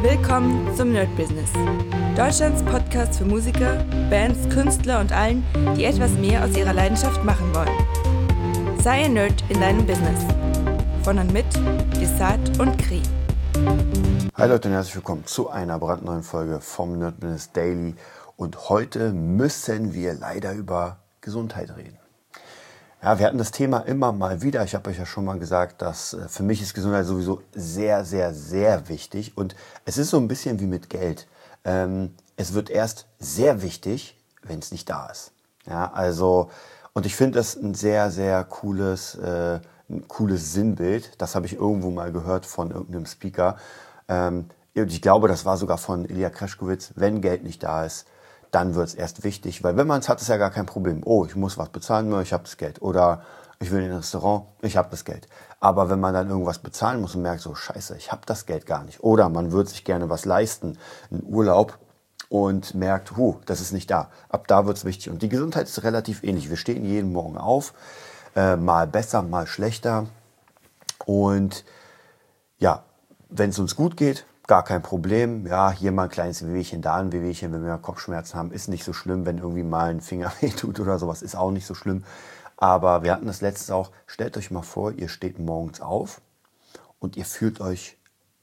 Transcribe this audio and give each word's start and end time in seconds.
Willkommen 0.00 0.72
zum 0.76 0.92
Nerd 0.92 1.14
Business. 1.16 1.50
Deutschlands 2.16 2.62
Podcast 2.62 3.18
für 3.18 3.24
Musiker, 3.24 3.84
Bands, 4.08 4.48
Künstler 4.48 5.00
und 5.00 5.10
allen, 5.10 5.44
die 5.76 5.84
etwas 5.86 6.12
mehr 6.12 6.44
aus 6.44 6.56
ihrer 6.56 6.72
Leidenschaft 6.72 7.24
machen 7.24 7.52
wollen. 7.52 8.78
Sei 8.80 9.06
ein 9.06 9.14
Nerd 9.14 9.42
in 9.48 9.60
deinem 9.60 9.84
Business. 9.84 10.20
Von 11.02 11.18
und 11.18 11.32
mit 11.32 11.46
Desart 12.00 12.60
und 12.60 12.78
Kri. 12.78 13.02
Hi 14.36 14.48
Leute 14.48 14.68
und 14.68 14.74
herzlich 14.74 14.94
willkommen 14.94 15.26
zu 15.26 15.50
einer 15.50 15.80
brandneuen 15.80 16.22
Folge 16.22 16.60
vom 16.60 16.96
Nerd 17.00 17.18
Business 17.18 17.50
Daily. 17.50 17.96
Und 18.36 18.68
heute 18.68 19.12
müssen 19.12 19.94
wir 19.94 20.14
leider 20.14 20.52
über 20.52 20.98
Gesundheit 21.22 21.76
reden. 21.76 21.98
Ja, 23.00 23.16
wir 23.20 23.26
hatten 23.26 23.38
das 23.38 23.52
Thema 23.52 23.78
immer 23.78 24.10
mal 24.10 24.42
wieder. 24.42 24.64
Ich 24.64 24.74
habe 24.74 24.90
euch 24.90 24.98
ja 24.98 25.06
schon 25.06 25.24
mal 25.24 25.38
gesagt, 25.38 25.82
dass 25.82 26.14
äh, 26.14 26.28
für 26.28 26.42
mich 26.42 26.60
ist 26.60 26.74
Gesundheit 26.74 27.06
sowieso 27.06 27.42
sehr, 27.52 28.04
sehr, 28.04 28.34
sehr 28.34 28.88
wichtig. 28.88 29.36
Und 29.36 29.54
es 29.84 29.98
ist 29.98 30.10
so 30.10 30.16
ein 30.16 30.26
bisschen 30.26 30.58
wie 30.58 30.66
mit 30.66 30.90
Geld. 30.90 31.28
Ähm, 31.64 32.14
es 32.36 32.54
wird 32.54 32.70
erst 32.70 33.06
sehr 33.20 33.62
wichtig, 33.62 34.18
wenn 34.42 34.58
es 34.58 34.72
nicht 34.72 34.90
da 34.90 35.06
ist. 35.06 35.30
Ja, 35.66 35.92
also, 35.92 36.50
und 36.92 37.06
ich 37.06 37.14
finde 37.14 37.38
das 37.38 37.54
ein 37.54 37.74
sehr, 37.74 38.10
sehr 38.10 38.42
cooles, 38.42 39.14
äh, 39.14 39.60
ein 39.88 40.08
cooles 40.08 40.52
Sinnbild. 40.52 41.12
Das 41.18 41.36
habe 41.36 41.46
ich 41.46 41.52
irgendwo 41.52 41.90
mal 41.90 42.10
gehört 42.10 42.46
von 42.46 42.72
irgendeinem 42.72 43.06
Speaker. 43.06 43.58
Ähm, 44.08 44.46
ich 44.74 45.02
glaube, 45.02 45.28
das 45.28 45.44
war 45.44 45.56
sogar 45.56 45.78
von 45.78 46.04
Ilya 46.04 46.30
Kreschkowitz. 46.30 46.94
Wenn 46.96 47.20
Geld 47.20 47.44
nicht 47.44 47.62
da 47.62 47.84
ist, 47.84 48.08
dann 48.50 48.74
wird 48.74 48.88
es 48.88 48.94
erst 48.94 49.24
wichtig, 49.24 49.62
weil 49.62 49.76
wenn 49.76 49.86
man 49.86 50.00
es 50.00 50.08
hat, 50.08 50.20
ist 50.20 50.28
ja 50.28 50.36
gar 50.36 50.50
kein 50.50 50.66
Problem. 50.66 51.02
Oh, 51.04 51.24
ich 51.24 51.36
muss 51.36 51.58
was 51.58 51.68
bezahlen, 51.68 52.20
ich 52.22 52.32
habe 52.32 52.44
das 52.44 52.56
Geld. 52.56 52.80
Oder 52.80 53.22
ich 53.60 53.70
will 53.70 53.82
in 53.82 53.90
ein 53.90 53.98
Restaurant, 53.98 54.46
ich 54.62 54.76
habe 54.76 54.88
das 54.90 55.04
Geld. 55.04 55.28
Aber 55.60 55.90
wenn 55.90 56.00
man 56.00 56.14
dann 56.14 56.28
irgendwas 56.28 56.60
bezahlen 56.60 57.00
muss 57.00 57.14
und 57.14 57.22
merkt, 57.22 57.40
so 57.40 57.54
scheiße, 57.54 57.96
ich 57.96 58.12
habe 58.12 58.22
das 58.26 58.46
Geld 58.46 58.66
gar 58.66 58.84
nicht. 58.84 59.02
Oder 59.02 59.28
man 59.28 59.52
würde 59.52 59.70
sich 59.70 59.84
gerne 59.84 60.08
was 60.08 60.24
leisten, 60.24 60.78
einen 61.10 61.24
Urlaub 61.24 61.78
und 62.28 62.74
merkt, 62.74 63.16
hu, 63.16 63.40
das 63.46 63.60
ist 63.60 63.72
nicht 63.72 63.90
da. 63.90 64.10
Ab 64.28 64.46
da 64.46 64.66
wird 64.66 64.76
es 64.76 64.84
wichtig. 64.84 65.10
Und 65.10 65.22
die 65.22 65.28
Gesundheit 65.28 65.66
ist 65.66 65.82
relativ 65.82 66.22
ähnlich. 66.22 66.48
Wir 66.48 66.56
stehen 66.56 66.84
jeden 66.84 67.12
Morgen 67.12 67.36
auf, 67.36 67.74
äh, 68.36 68.56
mal 68.56 68.86
besser, 68.86 69.22
mal 69.22 69.46
schlechter. 69.46 70.06
Und 71.04 71.64
ja, 72.58 72.84
wenn 73.28 73.50
es 73.50 73.58
uns 73.58 73.76
gut 73.76 73.96
geht, 73.96 74.24
gar 74.48 74.64
kein 74.64 74.82
Problem. 74.82 75.46
Ja, 75.46 75.70
hier 75.70 75.92
mal 75.92 76.04
ein 76.04 76.08
kleines 76.08 76.44
Wehwehchen, 76.44 76.82
da 76.82 76.96
ein 76.96 77.12
Wehwehchen, 77.12 77.52
wenn 77.52 77.64
wir 77.64 77.78
Kopfschmerzen 77.78 78.36
haben, 78.36 78.50
ist 78.50 78.68
nicht 78.68 78.82
so 78.82 78.92
schlimm. 78.92 79.24
Wenn 79.26 79.38
irgendwie 79.38 79.62
mal 79.62 79.90
ein 79.90 80.00
Finger 80.00 80.32
weh 80.40 80.50
tut 80.50 80.80
oder 80.80 80.98
sowas, 80.98 81.22
ist 81.22 81.36
auch 81.36 81.52
nicht 81.52 81.66
so 81.66 81.74
schlimm. 81.74 82.04
Aber 82.56 83.04
wir 83.04 83.12
hatten 83.12 83.26
das 83.26 83.40
letzte 83.40 83.74
auch, 83.74 83.92
stellt 84.06 84.36
euch 84.36 84.50
mal 84.50 84.62
vor, 84.62 84.90
ihr 84.92 85.08
steht 85.08 85.38
morgens 85.38 85.80
auf 85.80 86.20
und 86.98 87.16
ihr 87.16 87.24
fühlt 87.24 87.60
euch 87.60 87.98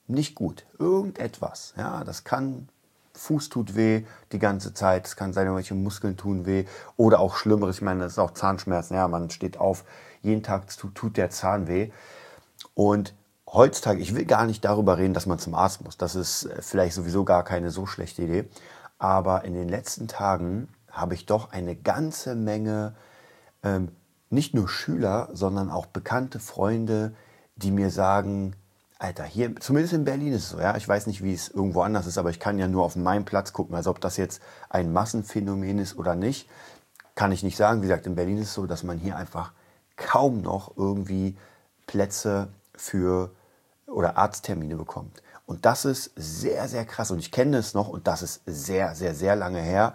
nicht 0.07 0.35
gut. 0.35 0.65
Irgendetwas. 0.79 1.73
Ja, 1.75 2.03
das 2.05 2.23
kann, 2.23 2.69
Fuß 3.13 3.49
tut 3.49 3.75
weh 3.75 4.03
die 4.31 4.39
ganze 4.39 4.73
Zeit, 4.73 5.07
es 5.07 5.15
kann 5.15 5.33
sein, 5.33 5.47
irgendwelche 5.47 5.73
Muskeln 5.73 6.15
tun 6.15 6.45
weh 6.45 6.65
oder 6.95 7.19
auch 7.19 7.35
Schlimmeres. 7.35 7.77
Ich 7.77 7.81
meine, 7.81 8.01
das 8.01 8.13
ist 8.13 8.19
auch 8.19 8.31
Zahnschmerzen. 8.31 8.95
Ja, 8.95 9.07
man 9.07 9.31
steht 9.31 9.57
auf, 9.57 9.83
jeden 10.21 10.43
Tag 10.43 10.69
tut, 10.77 10.95
tut 10.95 11.17
der 11.17 11.29
Zahn 11.29 11.67
weh. 11.67 11.89
Und 12.73 13.13
heutzutage, 13.47 14.01
ich 14.01 14.15
will 14.15 14.25
gar 14.25 14.45
nicht 14.45 14.65
darüber 14.65 14.97
reden, 14.97 15.13
dass 15.13 15.25
man 15.25 15.39
zum 15.39 15.55
Arzt 15.55 15.83
muss. 15.83 15.97
Das 15.97 16.15
ist 16.15 16.45
äh, 16.45 16.61
vielleicht 16.61 16.95
sowieso 16.95 17.23
gar 17.23 17.43
keine 17.43 17.71
so 17.71 17.85
schlechte 17.85 18.23
Idee. 18.23 18.49
Aber 18.97 19.43
in 19.45 19.53
den 19.53 19.69
letzten 19.69 20.07
Tagen 20.07 20.69
habe 20.89 21.13
ich 21.13 21.25
doch 21.25 21.51
eine 21.51 21.75
ganze 21.75 22.35
Menge, 22.35 22.95
ähm, 23.63 23.89
nicht 24.29 24.53
nur 24.53 24.67
Schüler, 24.67 25.29
sondern 25.33 25.69
auch 25.69 25.85
bekannte 25.85 26.39
Freunde, 26.39 27.13
die 27.55 27.71
mir 27.71 27.89
sagen, 27.89 28.55
Alter, 28.97 29.25
hier, 29.25 29.55
zumindest 29.57 29.93
in 29.93 30.05
Berlin 30.05 30.33
ist 30.33 30.43
es 30.43 30.49
so, 30.51 30.59
ja. 30.59 30.77
Ich 30.77 30.87
weiß 30.87 31.07
nicht, 31.07 31.21
wie 31.21 31.33
es 31.33 31.49
irgendwo 31.49 31.81
anders 31.81 32.07
ist, 32.07 32.17
aber 32.17 32.29
ich 32.29 32.39
kann 32.39 32.57
ja 32.57 32.67
nur 32.67 32.83
auf 32.83 32.95
meinem 32.95 33.25
Platz 33.25 33.51
gucken. 33.51 33.75
Also 33.75 33.89
ob 33.89 33.99
das 33.99 34.15
jetzt 34.17 34.41
ein 34.69 34.93
Massenphänomen 34.93 35.79
ist 35.79 35.97
oder 35.97 36.15
nicht, 36.15 36.49
kann 37.13 37.31
ich 37.31 37.43
nicht 37.43 37.57
sagen. 37.57 37.81
Wie 37.81 37.87
gesagt, 37.87 38.07
in 38.07 38.15
Berlin 38.15 38.37
ist 38.37 38.49
es 38.49 38.53
so, 38.53 38.65
dass 38.65 38.83
man 38.83 38.97
hier 38.97 39.17
einfach 39.17 39.51
kaum 39.97 40.41
noch 40.41 40.77
irgendwie 40.77 41.37
Plätze 41.87 42.47
für 42.75 43.31
oder 43.87 44.17
Arzttermine 44.17 44.75
bekommt. 44.75 45.21
Und 45.45 45.65
das 45.65 45.85
ist 45.85 46.11
sehr, 46.15 46.67
sehr 46.67 46.85
krass. 46.85 47.11
Und 47.11 47.19
ich 47.19 47.31
kenne 47.31 47.57
es 47.57 47.73
noch 47.73 47.87
und 47.87 48.07
das 48.07 48.21
ist 48.21 48.41
sehr, 48.45 48.95
sehr, 48.95 49.13
sehr 49.13 49.35
lange 49.35 49.59
her. 49.59 49.93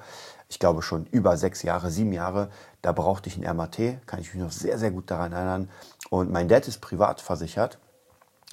Ich 0.49 0.59
glaube 0.59 0.83
schon 0.83 1.07
über 1.07 1.37
sechs 1.37 1.63
Jahre, 1.63 1.91
sieben 1.91 2.13
Jahre. 2.13 2.51
Da 2.83 2.93
brauchte 2.93 3.29
ich 3.29 3.37
ein 3.37 3.57
MAT, 3.57 3.79
kann 4.07 4.21
ich 4.21 4.33
mich 4.35 4.43
noch 4.43 4.53
sehr, 4.53 4.79
sehr 4.79 4.91
gut 4.91 5.11
daran 5.11 5.33
erinnern. 5.33 5.71
Und 6.09 6.31
mein 6.31 6.49
Dad 6.49 6.67
ist 6.67 6.81
privat 6.81 7.21
versichert. 7.21 7.79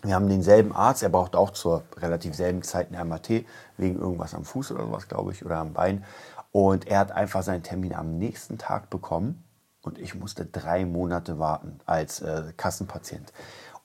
Wir 0.03 0.13
haben 0.13 0.29
denselben 0.29 0.75
Arzt, 0.75 1.01
er 1.01 1.09
braucht 1.09 1.35
auch 1.35 1.49
zur 1.49 1.83
relativ 1.97 2.35
selben 2.35 2.61
Zeit 2.61 2.93
ein 2.93 3.07
MAT, 3.07 3.29
wegen 3.77 3.99
irgendwas 3.99 4.35
am 4.35 4.45
Fuß 4.45 4.71
oder 4.71 4.85
sowas, 4.85 5.07
glaube 5.07 5.31
ich, 5.31 5.43
oder 5.43 5.57
am 5.57 5.73
Bein. 5.73 6.05
Und 6.51 6.87
er 6.87 6.99
hat 6.99 7.11
einfach 7.11 7.41
seinen 7.41 7.63
Termin 7.63 7.93
am 7.95 8.17
nächsten 8.17 8.59
Tag 8.59 8.91
bekommen 8.91 9.43
und 9.81 9.97
ich 9.97 10.13
musste 10.13 10.45
drei 10.45 10.85
Monate 10.85 11.39
warten 11.39 11.79
als 11.85 12.21
äh, 12.21 12.53
Kassenpatient. 12.55 13.33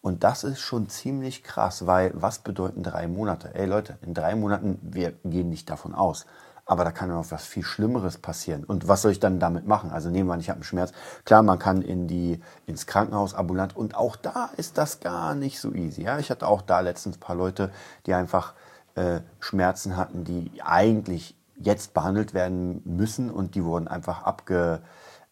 Und 0.02 0.24
das 0.24 0.42
ist 0.42 0.60
schon 0.60 0.88
ziemlich 0.88 1.44
krass, 1.44 1.86
weil 1.86 2.10
was 2.14 2.40
bedeuten 2.40 2.82
drei 2.82 3.06
Monate? 3.06 3.54
Ey 3.54 3.66
Leute, 3.66 3.98
in 4.02 4.14
drei 4.14 4.34
Monaten, 4.34 4.78
wir 4.82 5.12
gehen 5.24 5.48
nicht 5.48 5.70
davon 5.70 5.94
aus. 5.94 6.26
Aber 6.66 6.84
da 6.84 6.90
kann 6.90 7.08
noch 7.08 7.30
was 7.30 7.44
viel 7.44 7.62
Schlimmeres 7.62 8.18
passieren. 8.18 8.64
Und 8.64 8.88
was 8.88 9.02
soll 9.02 9.12
ich 9.12 9.20
dann 9.20 9.38
damit 9.38 9.66
machen? 9.66 9.90
Also 9.90 10.10
nehmen 10.10 10.28
wir 10.28 10.34
an, 10.34 10.40
ich 10.40 10.48
habe 10.48 10.56
einen 10.56 10.64
Schmerz. 10.64 10.92
Klar, 11.24 11.44
man 11.44 11.58
kann 11.60 11.82
in 11.82 12.08
die, 12.08 12.40
ins 12.66 12.86
Krankenhaus 12.86 13.34
ambulant. 13.34 13.76
Und 13.76 13.94
auch 13.94 14.16
da 14.16 14.50
ist 14.56 14.76
das 14.76 14.98
gar 14.98 15.36
nicht 15.36 15.60
so 15.60 15.72
easy. 15.72 16.02
Ja, 16.02 16.19
ich 16.19 16.30
hatte 16.30 16.48
auch 16.48 16.62
da 16.62 16.80
letztens 16.80 17.16
ein 17.16 17.20
paar 17.20 17.36
Leute, 17.36 17.70
die 18.06 18.14
einfach 18.14 18.54
äh, 18.96 19.20
Schmerzen 19.38 19.96
hatten, 19.96 20.24
die 20.24 20.50
eigentlich 20.64 21.36
jetzt 21.56 21.94
behandelt 21.94 22.34
werden 22.34 22.82
müssen. 22.84 23.30
Und 23.30 23.54
die 23.54 23.64
wurden 23.64 23.86
einfach 23.86 24.22
abge, 24.24 24.82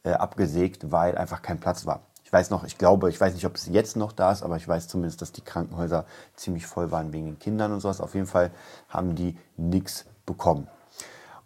äh, 0.05 0.13
abgesägt, 0.13 0.93
weil 0.93 1.19
einfach 1.19 1.43
kein 1.43 1.59
Platz 1.59 1.87
war. 1.87 2.03
Ich 2.31 2.33
weiß 2.33 2.51
noch, 2.51 2.63
ich 2.63 2.79
glaube, 2.79 3.11
ich 3.11 3.21
weiß 3.21 3.35
nicht, 3.35 3.45
ob 3.45 3.57
es 3.57 3.67
jetzt 3.67 3.97
noch 3.97 4.13
da 4.13 4.31
ist, 4.31 4.45
aber 4.45 4.57
ich 4.57 4.69
weiß 4.69 4.87
zumindest, 4.87 5.21
dass 5.21 5.33
die 5.33 5.41
Krankenhäuser 5.41 6.05
ziemlich 6.37 6.65
voll 6.65 6.93
waren 6.93 7.13
wegen 7.13 7.27
den 7.27 7.41
Kindern 7.41 7.73
und 7.73 7.81
sowas. 7.81 8.01
Auf 8.01 8.15
jeden 8.15 8.29
Fall 8.29 8.53
haben 8.89 9.17
die 9.17 9.37
nichts 9.57 10.05
bekommen. 10.27 10.69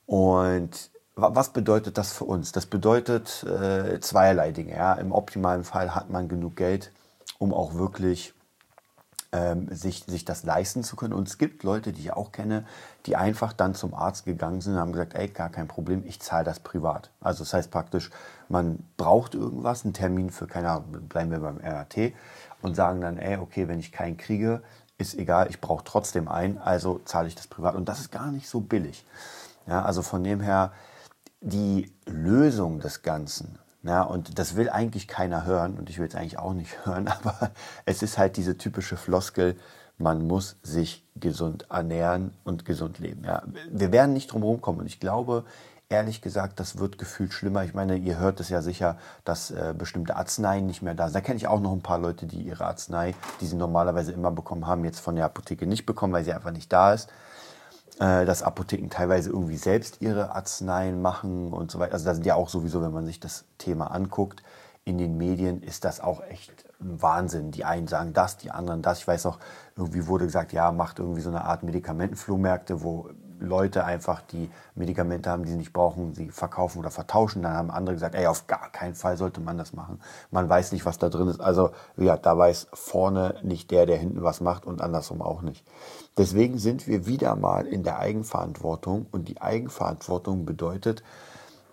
Und 0.05 0.91
was 1.17 1.55
bedeutet 1.55 1.97
das 1.97 2.12
für 2.12 2.25
uns? 2.25 2.53
Das 2.53 2.67
bedeutet 2.67 3.44
äh, 3.44 3.99
zweierlei 4.00 4.53
Dinge. 4.53 4.77
Ja. 4.77 4.93
Im 4.93 5.12
optimalen 5.12 5.65
Fall 5.65 5.94
hat 5.94 6.11
man 6.11 6.28
genug 6.28 6.56
Geld, 6.56 6.93
um 7.39 7.55
auch 7.55 7.73
wirklich 7.73 8.34
ähm, 9.34 9.67
sich, 9.71 10.05
sich 10.06 10.25
das 10.25 10.45
leisten 10.45 10.84
zu 10.84 10.95
können. 10.95 11.12
Und 11.12 11.28
es 11.28 11.39
gibt 11.39 11.65
Leute, 11.65 11.93
die 11.93 12.00
ich 12.00 12.12
auch 12.12 12.31
kenne, 12.31 12.65
die 13.06 13.17
einfach 13.17 13.53
dann 13.53 13.75
zum 13.75 13.93
Arzt 13.93 14.25
gegangen 14.25 14.61
sind 14.61 14.75
und 14.75 14.78
haben 14.81 14.93
gesagt, 14.93 15.15
ey, 15.15 15.28
gar 15.28 15.50
kein 15.50 15.67
Problem, 15.67 16.05
ich 16.06 16.21
zahle 16.21 16.45
das 16.45 16.61
privat. 16.61 17.11
Also 17.21 17.43
das 17.43 17.53
heißt 17.53 17.71
praktisch, 17.71 18.11
man 18.49 18.78
braucht 18.97 19.34
irgendwas, 19.34 19.84
einen 19.84 19.93
Termin 19.93 20.31
für, 20.31 20.47
keine 20.47 20.71
Ahnung, 20.71 21.09
bleiben 21.09 21.33
wir 21.33 21.41
beim 21.41 21.59
RAT 21.59 22.12
und 22.62 22.77
sagen 22.77 23.00
dann, 23.00 23.19
ey, 23.19 23.37
okay, 23.37 23.67
wenn 23.67 23.81
ich 23.81 23.91
keinen 23.91 24.17
kriege, 24.17 24.62
ist 24.99 25.19
egal, 25.19 25.49
ich 25.50 25.61
brauche 25.61 25.83
trotzdem 25.83 26.28
einen, 26.28 26.59
also 26.59 27.00
zahle 27.05 27.27
ich 27.27 27.34
das 27.34 27.49
privat. 27.49 27.75
Und 27.75 27.89
das 27.89 27.99
ist 27.99 28.12
gar 28.12 28.31
nicht 28.31 28.49
so 28.49 28.61
billig. 28.61 29.05
Ja, 29.67 29.83
also 29.83 30.03
von 30.03 30.23
dem 30.23 30.41
her, 30.41 30.73
die 31.41 31.93
Lösung 32.06 32.78
des 32.78 33.03
Ganzen 33.03 33.59
ja, 33.84 34.03
und 34.03 34.39
das 34.39 34.56
will 34.56 34.71
eigentlich 34.71 35.09
keiner 35.09 35.45
hören 35.45 35.77
und 35.78 35.91
ich 35.91 35.99
will 35.99 36.09
es 36.09 36.15
eigentlich 36.15 36.39
auch 36.39 36.55
nicht 36.55 36.75
hören, 36.87 37.09
aber 37.09 37.50
es 37.84 38.03
ist 38.03 38.19
halt 38.19 38.37
diese 38.37 38.56
typische 38.56 38.97
Floskel, 38.97 39.56
man 39.99 40.27
muss 40.27 40.56
sich 40.62 41.06
gesund 41.15 41.67
ernähren 41.71 42.33
und 42.43 42.65
gesund 42.65 42.99
leben. 42.99 43.25
Ja. 43.25 43.43
Wir 43.71 43.93
werden 43.93 44.12
nicht 44.12 44.33
drum 44.33 44.43
herum 44.43 44.61
kommen 44.61 44.81
und 44.81 44.87
ich 44.87 44.99
glaube, 44.99 45.44
ehrlich 45.89 46.21
gesagt, 46.21 46.59
das 46.59 46.78
wird 46.78 46.99
gefühlt 46.99 47.33
schlimmer. 47.33 47.62
Ich 47.65 47.75
meine, 47.75 47.97
ihr 47.97 48.19
hört 48.19 48.41
es 48.41 48.49
ja 48.49 48.62
sicher, 48.62 48.97
dass 49.25 49.50
äh, 49.50 49.75
bestimmte 49.77 50.17
Arzneien 50.17 50.67
nicht 50.67 50.83
mehr 50.83 50.94
da 50.94 51.05
sind. 51.05 51.15
Da 51.15 51.21
kenne 51.21 51.37
ich 51.37 51.47
auch 51.47 51.61
noch 51.61 51.73
ein 51.73 51.83
paar 51.83 51.99
Leute, 51.99 52.27
die 52.27 52.43
ihre 52.43 52.65
Arznei, 52.65 53.15
die 53.41 53.47
sie 53.47 53.56
normalerweise 53.56 54.12
immer 54.12 54.31
bekommen 54.31 54.67
haben, 54.67 54.84
jetzt 54.84 55.00
von 55.00 55.15
der 55.15 55.27
Apotheke 55.27 55.67
nicht 55.67 55.87
bekommen, 55.87 56.12
weil 56.12 56.25
sie 56.25 56.32
einfach 56.32 56.53
nicht 56.53 56.73
da 56.73 56.94
ist. 56.94 57.09
Äh, 58.00 58.25
dass 58.25 58.43
Apotheken 58.43 58.88
teilweise 58.91 59.31
irgendwie 59.31 59.56
selbst 59.56 60.02
ihre 60.02 60.35
Arzneien 60.35 61.00
machen 61.00 61.52
und 61.52 61.70
so 61.70 61.79
weiter. 61.79 61.93
Also 61.93 62.06
da 62.06 62.14
sind 62.14 62.26
ja 62.26 62.35
auch 62.35 62.49
sowieso, 62.49 62.82
wenn 62.82 62.93
man 62.93 63.06
sich 63.06 63.20
das 63.20 63.44
Thema 63.58 63.93
anguckt, 63.93 64.43
in 64.85 64.99
den 64.99 65.17
Medien 65.17 65.62
ist 65.62 65.85
das 65.85 66.00
auch 66.00 66.20
echt 66.25 66.64
ein 66.81 67.00
Wahnsinn. 67.00 67.52
Die 67.52 67.64
einen 67.64 67.87
sagen 67.87 68.12
das, 68.12 68.37
die 68.37 68.50
anderen 68.50 68.82
das. 68.82 68.99
Ich 68.99 69.06
weiß 69.06 69.26
auch, 69.26 69.38
irgendwie 69.76 70.08
wurde 70.08 70.26
gesagt, 70.26 70.52
ja, 70.52 70.73
macht 70.73 70.99
irgendwie 70.99 71.20
so 71.20 71.31
eine 71.31 71.44
Art 71.44 71.62
Medikamentenflohmärkte, 71.62 72.82
wo 72.82 73.11
Leute 73.44 73.85
einfach 73.85 74.20
die 74.23 74.50
Medikamente 74.75 75.31
haben, 75.31 75.44
die 75.44 75.50
sie 75.50 75.56
nicht 75.56 75.73
brauchen, 75.73 76.14
sie 76.14 76.31
verkaufen 76.31 76.79
oder 76.79 76.91
vertauschen. 76.91 77.43
Dann 77.43 77.55
haben 77.55 77.70
andere 77.70 77.94
gesagt, 77.94 78.14
ey, 78.14 78.26
auf 78.26 78.46
gar 78.46 78.70
keinen 78.70 78.94
Fall 78.94 79.17
sollte 79.17 79.41
man 79.41 79.58
das 79.58 79.73
machen. 79.73 80.00
Man 80.31 80.49
weiß 80.49 80.73
nicht, 80.73 80.85
was 80.87 80.99
da 80.99 81.08
drin 81.08 81.29
ist. 81.29 81.41
Also, 81.41 81.70
ja, 81.96 82.17
da 82.17 82.37
weiß 82.37 82.69
vorne 82.73 83.37
nicht 83.43 83.70
der, 83.70 83.87
der 83.87 83.96
hinten 83.96 84.23
was 84.23 84.41
macht 84.41 84.67
und 84.67 84.81
andersrum 84.81 85.23
auch 85.23 85.43
nicht. 85.43 85.64
Deswegen 86.17 86.58
sind 86.58 86.87
wir 86.87 87.06
wieder 87.06 87.37
mal 87.37 87.67
in 87.67 87.82
der 87.82 87.99
Eigenverantwortung 87.99 89.06
und 89.11 89.29
die 89.29 89.41
Eigenverantwortung 89.41 90.44
bedeutet, 90.44 91.02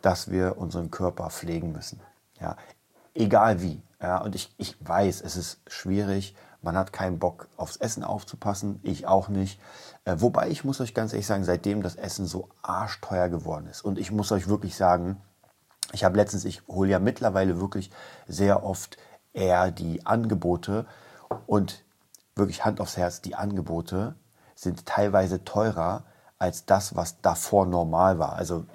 dass 0.02 0.32
wir 0.32 0.58
unseren 0.58 0.92
Körper 0.92 1.30
pflegen 1.30 1.72
müssen. 1.72 2.00
Ja, 2.40 2.58
egal 3.14 3.62
wie. 3.62 3.82
Ja, 4.02 4.18
und 4.22 4.34
ich, 4.34 4.54
ich 4.58 4.76
weiß, 4.80 5.22
es 5.22 5.36
ist 5.38 5.62
schwierig, 5.68 6.36
Man 6.64 6.78
hat 6.78 6.94
keinen 6.94 7.18
Bock 7.18 7.48
aufs 7.58 7.78
Essen 7.78 8.04
aufzupassen, 8.04 8.80
ich 8.84 9.08
auch 9.08 9.30
nicht. 9.30 9.60
Äh, 10.06 10.16
wobei 10.18 10.50
ich 10.50 10.64
muss 10.64 10.82
euch 10.82 10.94
ganz 10.94 11.14
ehrlich 11.14 11.28
sagen, 11.28 11.44
seitdem 11.44 11.84
das 11.84 11.96
Essen 11.96 12.26
so 12.26 12.50
arschteuer 12.62 13.30
geworden 13.30 13.68
ist 13.68 13.84
und 13.84 14.00
ich 14.00 14.12
muss 14.12 14.32
euch 14.32 14.48
wirklich 14.48 14.76
sagen, 14.76 15.22
ich 15.94 16.04
habe 16.04 16.18
letztens, 16.18 16.46
ich 16.46 16.68
hole 16.68 16.90
ja 16.90 17.00
mittlerweile 17.00 17.60
wirklich 17.60 17.92
sehr 18.28 18.64
oft 18.64 18.98
eher 19.34 19.72
die 19.72 20.06
Angebote 20.06 20.86
und 21.48 21.84
wirklich 22.36 22.66
Hand 22.66 22.82
aufs 22.82 22.98
Herz, 22.98 23.22
die 23.22 23.36
Angebote 23.36 24.16
sind 24.56 24.86
teilweise 24.86 25.44
teurer 25.44 26.04
als 26.38 26.66
das, 26.66 26.96
was 26.96 27.22
davor 27.22 27.66
normal 27.66 28.20
war. 28.20 28.34
Also 28.34 28.66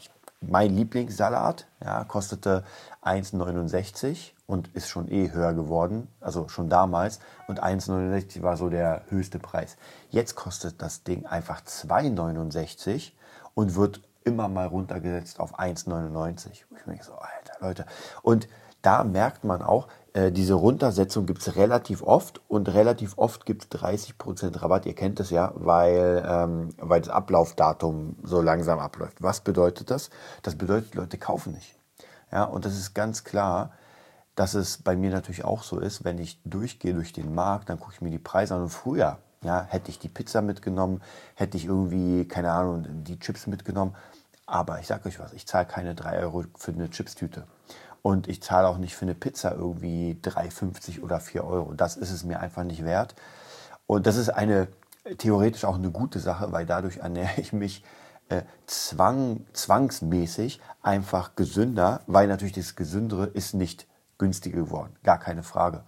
mein 0.41 0.75
Lieblingssalat 0.75 1.67
ja, 1.83 2.05
kostete 2.05 2.65
1,69 3.03 4.33
und 4.47 4.69
ist 4.75 4.88
schon 4.88 5.11
eh 5.11 5.33
höher 5.33 5.55
geworden, 5.55 6.09
also 6.21 6.49
schon 6.49 6.69
damals. 6.69 7.21
Und 7.49 7.62
1,69 7.62 8.43
war 8.43 8.56
so 8.56 8.69
der 8.69 9.03
höchste 9.09 9.38
Preis. 9.38 9.77
Jetzt 10.11 10.35
kostet 10.35 10.83
das 10.83 11.03
Ding 11.03 11.27
einfach 11.27 11.62
2,69 11.62 13.12
und 13.55 13.75
wird 13.75 14.03
immer 14.25 14.49
mal 14.49 14.67
runtergesetzt 14.67 15.41
auf 15.41 15.59
1,99. 15.59 16.50
Ich 16.50 16.65
denke 16.87 17.05
so, 17.05 17.12
Alter, 17.12 17.55
Leute. 17.61 17.87
Und 18.23 18.49
da 18.83 19.05
merkt 19.05 19.44
man 19.44 19.62
auch, 19.62 19.88
äh, 20.16 20.32
diese 20.32 20.54
Runtersetzung 20.54 21.26
gibt 21.26 21.42
es 21.42 21.56
relativ 21.56 22.02
oft 22.02 22.40
und 22.48 22.72
relativ 22.72 23.18
oft 23.18 23.44
gibt 23.44 23.64
es 23.64 23.80
30% 23.80 24.62
Rabatt. 24.62 24.86
Ihr 24.86 24.94
kennt 24.94 25.20
es 25.20 25.28
ja, 25.28 25.52
weil, 25.54 26.24
ähm, 26.26 26.70
weil 26.78 27.02
das 27.02 27.10
Ablaufdatum 27.10 28.16
so 28.22 28.40
langsam 28.40 28.78
abläuft. 28.78 29.22
Was 29.22 29.42
bedeutet 29.42 29.90
das? 29.90 30.08
Das 30.42 30.56
bedeutet, 30.56 30.94
Leute 30.94 31.18
kaufen 31.18 31.52
nicht. 31.52 31.76
Ja, 32.32 32.44
und 32.44 32.64
das 32.64 32.78
ist 32.78 32.94
ganz 32.94 33.24
klar, 33.24 33.72
dass 34.36 34.54
es 34.54 34.78
bei 34.78 34.96
mir 34.96 35.10
natürlich 35.10 35.44
auch 35.44 35.62
so 35.62 35.78
ist, 35.78 36.02
wenn 36.02 36.18
ich 36.18 36.40
durchgehe 36.44 36.94
durch 36.94 37.12
den 37.12 37.34
Markt, 37.34 37.68
dann 37.68 37.78
gucke 37.78 37.92
ich 37.92 38.00
mir 38.00 38.10
die 38.10 38.18
Preise 38.18 38.54
an. 38.54 38.62
Und 38.62 38.70
früher, 38.70 39.18
ja, 39.42 39.66
hätte 39.68 39.90
ich 39.90 39.98
die 39.98 40.08
Pizza 40.08 40.40
mitgenommen, 40.40 41.02
hätte 41.34 41.58
ich 41.58 41.66
irgendwie, 41.66 42.26
keine 42.26 42.52
Ahnung, 42.52 42.86
die 43.04 43.18
Chips 43.18 43.46
mitgenommen. 43.46 43.94
Aber 44.46 44.80
ich 44.80 44.86
sage 44.86 45.08
euch 45.08 45.18
was, 45.18 45.34
ich 45.34 45.46
zahle 45.46 45.66
keine 45.66 45.94
3 45.94 46.20
Euro 46.20 46.44
für 46.56 46.72
eine 46.72 46.88
Chipstüte. 46.88 47.46
Und 48.06 48.29
ich 48.29 48.41
zahle 48.41 48.69
auch 48.69 48.79
nicht 48.79 48.94
für 48.94 49.05
eine 49.05 49.17
Pizza 49.17 49.56
irgendwie 49.56 50.17
3,50 50.23 51.03
oder 51.03 51.19
4 51.19 51.44
Euro. 51.44 51.75
Das 51.75 51.97
ist 51.97 52.12
es 52.12 52.23
mir 52.23 52.38
einfach 52.38 52.62
nicht 52.62 52.85
wert. 52.85 53.17
Und 53.88 54.06
das 54.06 54.14
ist 54.14 54.29
eine 54.29 54.69
theoretisch 55.19 55.64
auch 55.64 55.75
eine 55.75 55.91
gute 55.91 56.20
Sache, 56.20 56.53
weil 56.53 56.67
dadurch 56.67 56.99
ernähre 56.99 57.32
ich 57.41 57.53
mich 57.53 57.82
äh, 58.29 58.43
zwang, 58.69 59.44
zwangsmäßig 59.55 60.61
einfach 60.82 61.35
gesünder, 61.35 62.03
weil 62.06 62.29
natürlich 62.29 62.55
das 62.55 62.76
Gesündere 62.76 63.26
ist 63.26 63.55
nicht 63.55 63.88
günstiger 64.19 64.59
geworden, 64.59 64.94
gar 65.02 65.19
keine 65.19 65.43
Frage. 65.43 65.82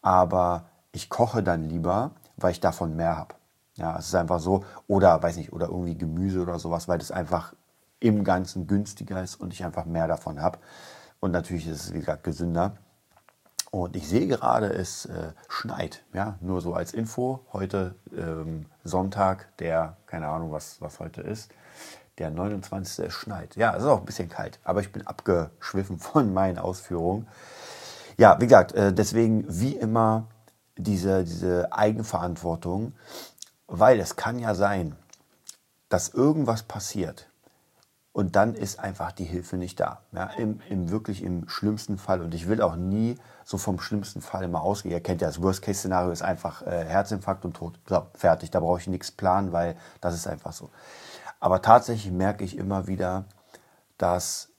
Aber 0.00 0.70
ich 0.90 1.10
koche 1.10 1.42
dann 1.42 1.68
lieber, 1.68 2.12
weil 2.38 2.52
ich 2.52 2.60
davon 2.60 2.96
mehr 2.96 3.18
habe. 3.18 3.34
Ja, 3.74 3.98
es 3.98 4.06
ist 4.06 4.14
einfach 4.14 4.40
so, 4.40 4.64
oder 4.86 5.22
weiß 5.22 5.36
nicht, 5.36 5.52
oder 5.52 5.66
irgendwie 5.66 5.98
Gemüse 5.98 6.40
oder 6.40 6.58
sowas, 6.58 6.88
weil 6.88 6.96
das 6.96 7.10
einfach 7.10 7.52
im 8.00 8.24
Ganzen 8.24 8.66
günstiger 8.66 9.22
ist 9.22 9.34
und 9.34 9.52
ich 9.52 9.66
einfach 9.66 9.84
mehr 9.84 10.08
davon 10.08 10.40
habe. 10.40 10.58
Und 11.22 11.30
natürlich 11.30 11.68
ist 11.68 11.84
es, 11.84 11.94
wie 11.94 12.00
gesagt, 12.00 12.24
gesünder. 12.24 12.74
Und 13.70 13.94
ich 13.94 14.08
sehe 14.08 14.26
gerade, 14.26 14.66
es 14.66 15.06
äh, 15.06 15.30
schneit. 15.48 16.02
Ja, 16.12 16.36
nur 16.40 16.60
so 16.60 16.74
als 16.74 16.92
Info. 16.92 17.46
Heute 17.52 17.94
ähm, 18.14 18.66
Sonntag, 18.82 19.56
der, 19.58 19.96
keine 20.06 20.26
Ahnung, 20.26 20.50
was, 20.50 20.80
was 20.80 20.98
heute 20.98 21.20
ist. 21.22 21.52
Der 22.18 22.30
29. 22.30 23.06
Es 23.06 23.14
schneit. 23.14 23.54
Ja, 23.54 23.72
es 23.76 23.84
ist 23.84 23.88
auch 23.88 24.00
ein 24.00 24.04
bisschen 24.04 24.28
kalt, 24.28 24.58
aber 24.64 24.80
ich 24.80 24.90
bin 24.90 25.06
abgeschwiffen 25.06 25.98
von 26.00 26.34
meinen 26.34 26.58
Ausführungen. 26.58 27.28
Ja, 28.18 28.40
wie 28.40 28.46
gesagt, 28.46 28.72
äh, 28.72 28.92
deswegen 28.92 29.44
wie 29.48 29.76
immer 29.76 30.26
diese, 30.76 31.22
diese 31.22 31.72
Eigenverantwortung, 31.72 32.94
weil 33.68 34.00
es 34.00 34.16
kann 34.16 34.40
ja 34.40 34.56
sein, 34.56 34.96
dass 35.88 36.08
irgendwas 36.08 36.64
passiert 36.64 37.28
und 38.12 38.36
dann 38.36 38.54
ist 38.54 38.78
einfach 38.78 39.10
die 39.12 39.24
Hilfe 39.24 39.56
nicht 39.56 39.80
da. 39.80 40.02
Ja, 40.12 40.26
im, 40.36 40.60
im 40.68 40.90
wirklich 40.90 41.22
im 41.22 41.48
schlimmsten 41.48 41.96
Fall. 41.96 42.20
Und 42.20 42.34
ich 42.34 42.46
will 42.46 42.60
auch 42.60 42.76
nie 42.76 43.16
so 43.44 43.56
vom 43.56 43.80
schlimmsten 43.80 44.20
Fall 44.20 44.44
immer 44.44 44.60
ausgehen. 44.60 44.92
Ihr 44.92 45.00
kennt 45.00 45.22
ja, 45.22 45.28
das 45.28 45.40
Worst-Case-Szenario 45.40 46.10
ist 46.10 46.22
einfach 46.22 46.62
äh, 46.62 46.84
Herzinfarkt 46.84 47.44
und 47.46 47.56
Tod. 47.56 47.78
So, 47.88 48.06
fertig. 48.14 48.50
Da 48.50 48.60
brauche 48.60 48.80
ich 48.80 48.86
nichts 48.86 49.10
planen, 49.10 49.52
weil 49.52 49.76
das 50.02 50.14
ist 50.14 50.26
einfach 50.26 50.52
so. 50.52 50.68
Aber 51.40 51.62
tatsächlich 51.62 52.12
merke 52.12 52.44
ich 52.44 52.58
immer 52.58 52.86
wieder, 52.86 53.24
dass, 53.96 54.50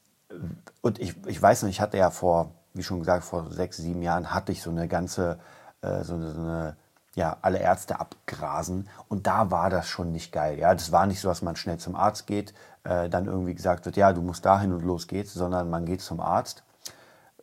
und 0.82 1.00
ich, 1.00 1.16
ich 1.28 1.40
weiß 1.40 1.62
noch, 1.62 1.70
ich 1.70 1.80
hatte 1.80 1.98
ja 1.98 2.10
vor, 2.10 2.52
wie 2.74 2.84
schon 2.84 3.00
gesagt, 3.00 3.24
vor 3.24 3.52
sechs, 3.52 3.78
sieben 3.78 4.02
Jahren 4.02 4.34
hatte 4.34 4.52
ich 4.52 4.64
so 4.64 4.72
eine 4.72 4.88
ganze, 4.88 5.38
äh, 5.82 6.04
so, 6.04 6.20
so 6.20 6.42
eine 6.42 6.76
ja, 7.16 7.38
alle 7.42 7.60
Ärzte 7.60 8.00
abgrasen. 8.00 8.90
Und 9.08 9.28
da 9.28 9.52
war 9.52 9.70
das 9.70 9.88
schon 9.88 10.12
nicht 10.12 10.32
geil. 10.32 10.58
Ja, 10.58 10.74
das 10.74 10.92
war 10.92 11.06
nicht 11.06 11.20
so, 11.20 11.28
dass 11.28 11.42
man 11.42 11.56
schnell 11.56 11.78
zum 11.78 11.96
Arzt 11.96 12.28
geht, 12.28 12.54
äh, 12.84 13.10
dann 13.10 13.26
irgendwie 13.26 13.54
gesagt 13.54 13.86
wird, 13.86 13.98
ja, 13.98 14.14
du 14.14 14.22
musst 14.22 14.46
dahin 14.46 14.74
und 14.74 14.84
los 14.84 15.08
geht's, 15.08 15.34
sondern 15.34 15.70
man 15.70 15.86
geht 15.86 16.02
zum 16.02 16.20
Arzt. 16.20 16.64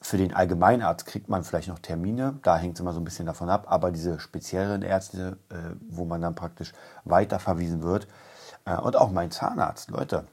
Für 0.02 0.16
den 0.16 0.34
Allgemeinarzt 0.34 1.04
kriegt 1.04 1.28
man 1.28 1.44
vielleicht 1.44 1.68
noch 1.68 1.78
Termine, 1.78 2.38
da 2.42 2.56
hängt 2.56 2.74
es 2.74 2.80
immer 2.80 2.94
so 2.94 3.00
ein 3.00 3.04
bisschen 3.04 3.26
davon 3.26 3.50
ab, 3.50 3.66
aber 3.68 3.90
diese 3.90 4.18
spezielleren 4.18 4.80
Ärzte, 4.80 5.36
äh, 5.50 5.56
wo 5.90 6.06
man 6.06 6.22
dann 6.22 6.34
praktisch 6.34 6.72
weiterverwiesen 7.04 7.82
wird, 7.82 8.08
äh, 8.64 8.76
und 8.76 8.96
auch 8.96 9.10
mein 9.10 9.30
Zahnarzt, 9.30 9.90
Leute, 9.90 10.24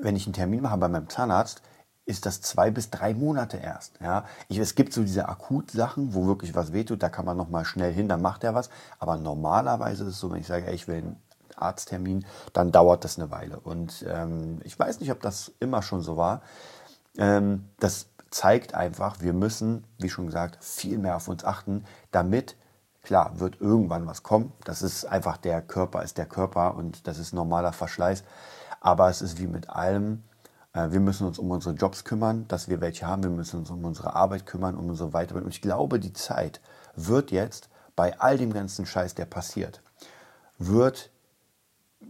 wenn 0.00 0.16
ich 0.16 0.26
einen 0.26 0.32
Termin 0.32 0.62
mache 0.62 0.78
bei 0.78 0.88
meinem 0.88 1.08
Zahnarzt, 1.08 1.62
ist 2.06 2.26
das 2.26 2.40
zwei 2.40 2.70
bis 2.70 2.90
drei 2.90 3.14
Monate 3.14 3.56
erst. 3.56 3.98
Ja, 4.00 4.24
ich, 4.48 4.58
es 4.58 4.74
gibt 4.74 4.92
so 4.92 5.02
diese 5.02 5.28
Akutsachen, 5.28 6.14
wo 6.14 6.26
wirklich 6.26 6.54
was 6.54 6.72
wehtut, 6.72 7.02
da 7.02 7.08
kann 7.08 7.24
man 7.24 7.36
noch 7.36 7.48
mal 7.48 7.64
schnell 7.64 7.92
hin, 7.92 8.08
dann 8.08 8.22
macht 8.22 8.44
er 8.44 8.54
was. 8.54 8.70
Aber 8.98 9.16
normalerweise 9.16 10.04
ist 10.04 10.10
es 10.10 10.20
so, 10.20 10.30
wenn 10.30 10.40
ich 10.40 10.46
sage, 10.46 10.66
ey, 10.66 10.74
ich 10.74 10.86
will 10.86 10.98
einen 10.98 11.22
Arzttermin, 11.56 12.26
dann 12.52 12.72
dauert 12.72 13.04
das 13.04 13.18
eine 13.18 13.30
Weile. 13.30 13.58
Und 13.58 14.04
ähm, 14.08 14.60
ich 14.64 14.78
weiß 14.78 15.00
nicht, 15.00 15.12
ob 15.12 15.20
das 15.20 15.52
immer 15.60 15.82
schon 15.82 16.02
so 16.02 16.16
war. 16.16 16.42
Ähm, 17.16 17.68
das 17.78 18.08
zeigt 18.30 18.74
einfach, 18.74 19.20
wir 19.20 19.32
müssen, 19.32 19.84
wie 19.98 20.10
schon 20.10 20.26
gesagt, 20.26 20.62
viel 20.62 20.98
mehr 20.98 21.16
auf 21.16 21.28
uns 21.28 21.44
achten, 21.44 21.84
damit 22.10 22.56
Klar, 23.04 23.38
wird 23.38 23.60
irgendwann 23.60 24.06
was 24.06 24.22
kommen. 24.22 24.52
Das 24.64 24.80
ist 24.80 25.04
einfach 25.04 25.36
der 25.36 25.60
Körper, 25.60 26.02
ist 26.02 26.16
der 26.16 26.24
Körper 26.24 26.74
und 26.74 27.06
das 27.06 27.18
ist 27.18 27.34
normaler 27.34 27.74
Verschleiß. 27.74 28.24
Aber 28.80 29.10
es 29.10 29.20
ist 29.20 29.38
wie 29.38 29.46
mit 29.46 29.68
allem, 29.68 30.24
wir 30.74 31.00
müssen 31.00 31.26
uns 31.26 31.38
um 31.38 31.50
unsere 31.50 31.74
Jobs 31.74 32.04
kümmern, 32.04 32.46
dass 32.48 32.68
wir 32.68 32.80
welche 32.80 33.06
haben. 33.06 33.22
Wir 33.22 33.30
müssen 33.30 33.60
uns 33.60 33.70
um 33.70 33.84
unsere 33.84 34.14
Arbeit 34.14 34.44
kümmern, 34.44 34.74
um 34.74 34.88
unsere 34.90 35.10
Weiterbildung. 35.10 35.46
Und 35.46 35.54
ich 35.54 35.62
glaube, 35.62 36.00
die 36.00 36.12
Zeit 36.12 36.60
wird 36.96 37.30
jetzt 37.30 37.68
bei 37.94 38.18
all 38.18 38.38
dem 38.38 38.52
ganzen 38.52 38.84
Scheiß, 38.84 39.14
der 39.14 39.24
passiert, 39.24 39.82
wird, 40.58 41.10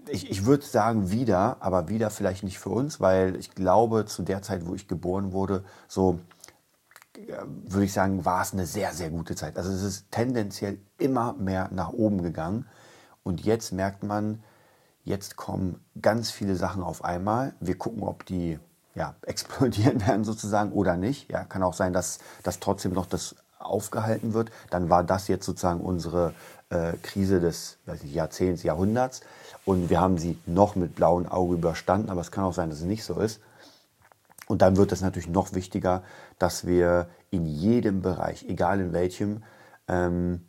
ich, 0.09 0.31
ich 0.31 0.47
würde 0.47 0.65
sagen 0.65 1.11
wieder, 1.11 1.59
aber 1.61 1.89
wieder 1.89 2.09
vielleicht 2.09 2.43
nicht 2.43 2.59
für 2.59 2.71
uns, 2.71 3.01
weil 3.01 3.37
ich 3.37 3.55
glaube, 3.55 4.07
zu 4.07 4.23
der 4.23 4.41
Zeit, 4.41 4.67
wo 4.67 4.75
ich 4.75 4.89
geboren 4.89 5.33
wurde, 5.33 5.63
so 5.87 6.21
äh, 7.17 7.37
würde 7.47 7.85
ich 7.85 7.93
sagen, 7.93 8.25
war 8.25 8.41
es 8.41 8.55
eine 8.55 8.67
sehr, 8.67 8.95
sehr 8.95 9.11
gute 9.11 9.35
Zeit. 9.35 9.59
Also 9.59 9.71
es 9.71 9.83
ist 9.83 10.11
tendenziell 10.11 10.79
immer 10.99 11.35
mehr 11.35 11.69
nach 11.71 11.91
oben 11.91 12.23
gegangen. 12.23 12.67
Und 13.23 13.45
jetzt 13.45 13.73
merkt 13.73 14.03
man, 14.03 14.43
Jetzt 15.05 15.37
kommen 15.37 15.85
ganz 16.01 16.31
viele 16.31 16.57
Sachen 16.57 16.83
auf 16.83 17.05
einmal. 17.05 17.55
Wir 17.61 17.77
gucken, 17.77 18.03
ob 18.03 18.25
die 18.25 18.59
ja, 18.95 19.15
explodieren 19.23 20.05
werden 20.07 20.25
sozusagen 20.25 20.73
oder 20.73 20.97
nicht. 20.97 21.31
Ja, 21.31 21.45
kann 21.45 21.63
auch 21.63 21.75
sein, 21.75 21.93
dass, 21.93 22.19
dass 22.43 22.59
trotzdem 22.59 22.93
noch 22.93 23.07
das 23.07 23.37
aufgehalten 23.59 24.35
wird. 24.35 24.51
Dann 24.71 24.91
war 24.91 25.05
das 25.05 25.29
jetzt 25.29 25.47
sozusagen 25.47 25.81
unsere 25.81 26.35
äh, 26.71 26.95
Krise 27.03 27.41
des 27.41 27.79
ich, 28.03 28.15
Jahrzehnts, 28.15 28.63
Jahrhunderts. 28.63 29.21
Und 29.65 29.91
wir 29.91 30.01
haben 30.01 30.19
sie 30.19 30.39
noch 30.47 30.75
mit 30.75 30.95
blauem 30.95 31.27
Auge 31.27 31.55
überstanden, 31.55 32.11
aber 32.11 32.21
es 32.21 32.31
kann 32.31 32.45
auch 32.45 32.55
sein, 32.55 32.71
dass 32.71 32.81
es 32.81 32.85
nicht 32.85 33.05
so 33.05 33.21
ist. 33.21 33.41
Und 34.47 34.63
dann 34.63 34.77
wird 34.77 34.93
es 34.93 35.01
natürlich 35.01 35.29
noch 35.29 35.55
wichtiger, 35.55 36.03
dass 36.39 36.67
wir 36.67 37.09
in 37.31 37.47
jedem 37.47 38.03
Bereich, 38.03 38.45
egal 38.49 38.81
in 38.81 38.93
welchem, 38.93 39.43
ähm, 39.89 40.49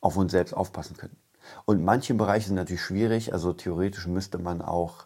auf 0.00 0.16
uns 0.16 0.32
selbst 0.32 0.52
aufpassen 0.52 0.96
können. 0.96 1.16
Und 1.64 1.84
manche 1.84 2.14
Bereiche 2.14 2.46
sind 2.46 2.56
natürlich 2.56 2.82
schwierig. 2.82 3.32
Also 3.32 3.52
theoretisch 3.52 4.06
müsste 4.06 4.38
man 4.38 4.62
auch, 4.62 5.04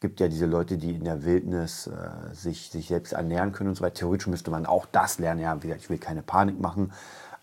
gibt 0.00 0.20
ja 0.20 0.28
diese 0.28 0.46
Leute, 0.46 0.78
die 0.78 0.94
in 0.94 1.04
der 1.04 1.24
Wildnis 1.24 1.86
äh, 1.86 2.34
sich, 2.34 2.70
sich 2.70 2.88
selbst 2.88 3.12
ernähren 3.12 3.52
können 3.52 3.70
und 3.70 3.74
so 3.76 3.84
weiter. 3.84 3.94
Theoretisch 3.94 4.28
müsste 4.28 4.50
man 4.50 4.66
auch 4.66 4.86
das 4.86 5.18
lernen. 5.18 5.40
Ja, 5.40 5.56
wie 5.62 5.68
gesagt, 5.68 5.82
ich 5.82 5.90
will 5.90 5.98
keine 5.98 6.22
Panik 6.22 6.60
machen. 6.60 6.92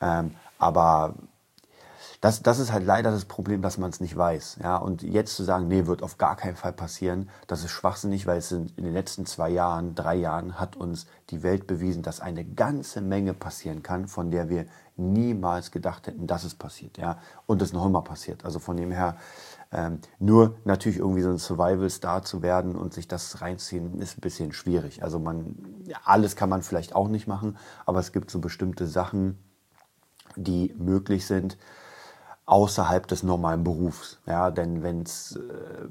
Ähm, 0.02 0.32
aber 0.58 1.16
das, 2.22 2.42
das 2.42 2.60
ist 2.60 2.72
halt 2.72 2.86
leider 2.86 3.12
das 3.12 3.26
Problem, 3.26 3.62
dass 3.62 3.78
man 3.78 3.90
es 3.90 4.00
nicht 4.00 4.16
weiß. 4.16 4.60
Ja? 4.64 4.78
Und 4.78 5.04
jetzt 5.04 5.36
zu 5.36 5.44
sagen, 5.44 5.68
nee, 5.68 5.86
wird 5.86 6.04
auf 6.04 6.18
gar 6.18 6.36
keinen 6.36 6.56
Fall 6.56 6.74
passieren, 6.74 7.30
das 7.48 7.64
ist 7.64 7.72
schwachsinnig, 7.72 8.26
weil 8.28 8.38
es 8.38 8.52
in, 8.52 8.72
in 8.78 8.84
den 8.84 8.94
letzten 8.94 9.26
zwei 9.26 9.50
Jahren, 9.50 9.96
drei 9.96 10.16
Jahren 10.16 10.60
hat 10.60 10.76
uns 10.76 11.08
die 11.30 11.44
Welt 11.44 11.68
bewiesen, 11.68 12.04
dass 12.04 12.20
eine 12.20 12.46
ganze 12.46 13.02
Menge 13.02 13.34
passieren 13.34 13.84
kann, 13.84 14.08
von 14.08 14.32
der 14.32 14.50
wir 14.50 14.66
niemals 14.98 15.72
gedacht 15.72 16.08
hätten, 16.08 16.28
dass 16.28 16.44
es 16.44 16.56
passiert. 16.56 16.98
Ja? 16.98 17.20
Und 17.46 17.62
es 17.62 17.74
noch 17.74 17.86
immer 17.86 18.02
passiert. 18.02 18.46
Also 18.46 18.60
von 18.60 18.78
dem 18.78 18.92
her, 18.92 19.18
ähm, 19.72 20.00
nur 20.20 20.56
natürlich 20.64 21.00
irgendwie 21.00 21.22
so 21.22 21.30
ein 21.30 21.38
Survival-Star 21.38 22.24
zu 22.24 22.42
werden 22.42 22.76
und 22.76 22.94
sich 22.94 23.08
das 23.08 23.42
reinziehen, 23.42 24.00
ist 24.00 24.18
ein 24.18 24.22
bisschen 24.22 24.54
schwierig. 24.54 25.04
Also 25.04 25.20
man, 25.20 25.56
alles 26.06 26.36
kann 26.36 26.50
man 26.50 26.62
vielleicht 26.62 26.96
auch 26.96 27.10
nicht 27.10 27.28
machen, 27.28 27.58
aber 27.86 28.00
es 28.00 28.14
gibt 28.14 28.32
so 28.32 28.40
bestimmte 28.40 28.88
Sachen, 28.88 29.38
die 30.38 30.74
möglich 30.78 31.26
sind 31.26 31.58
außerhalb 32.46 33.08
des 33.08 33.24
normalen 33.24 33.64
Berufs. 33.64 34.20
Ja, 34.26 34.52
denn 34.52 34.84
wenn 34.84 35.02
es 35.02 35.40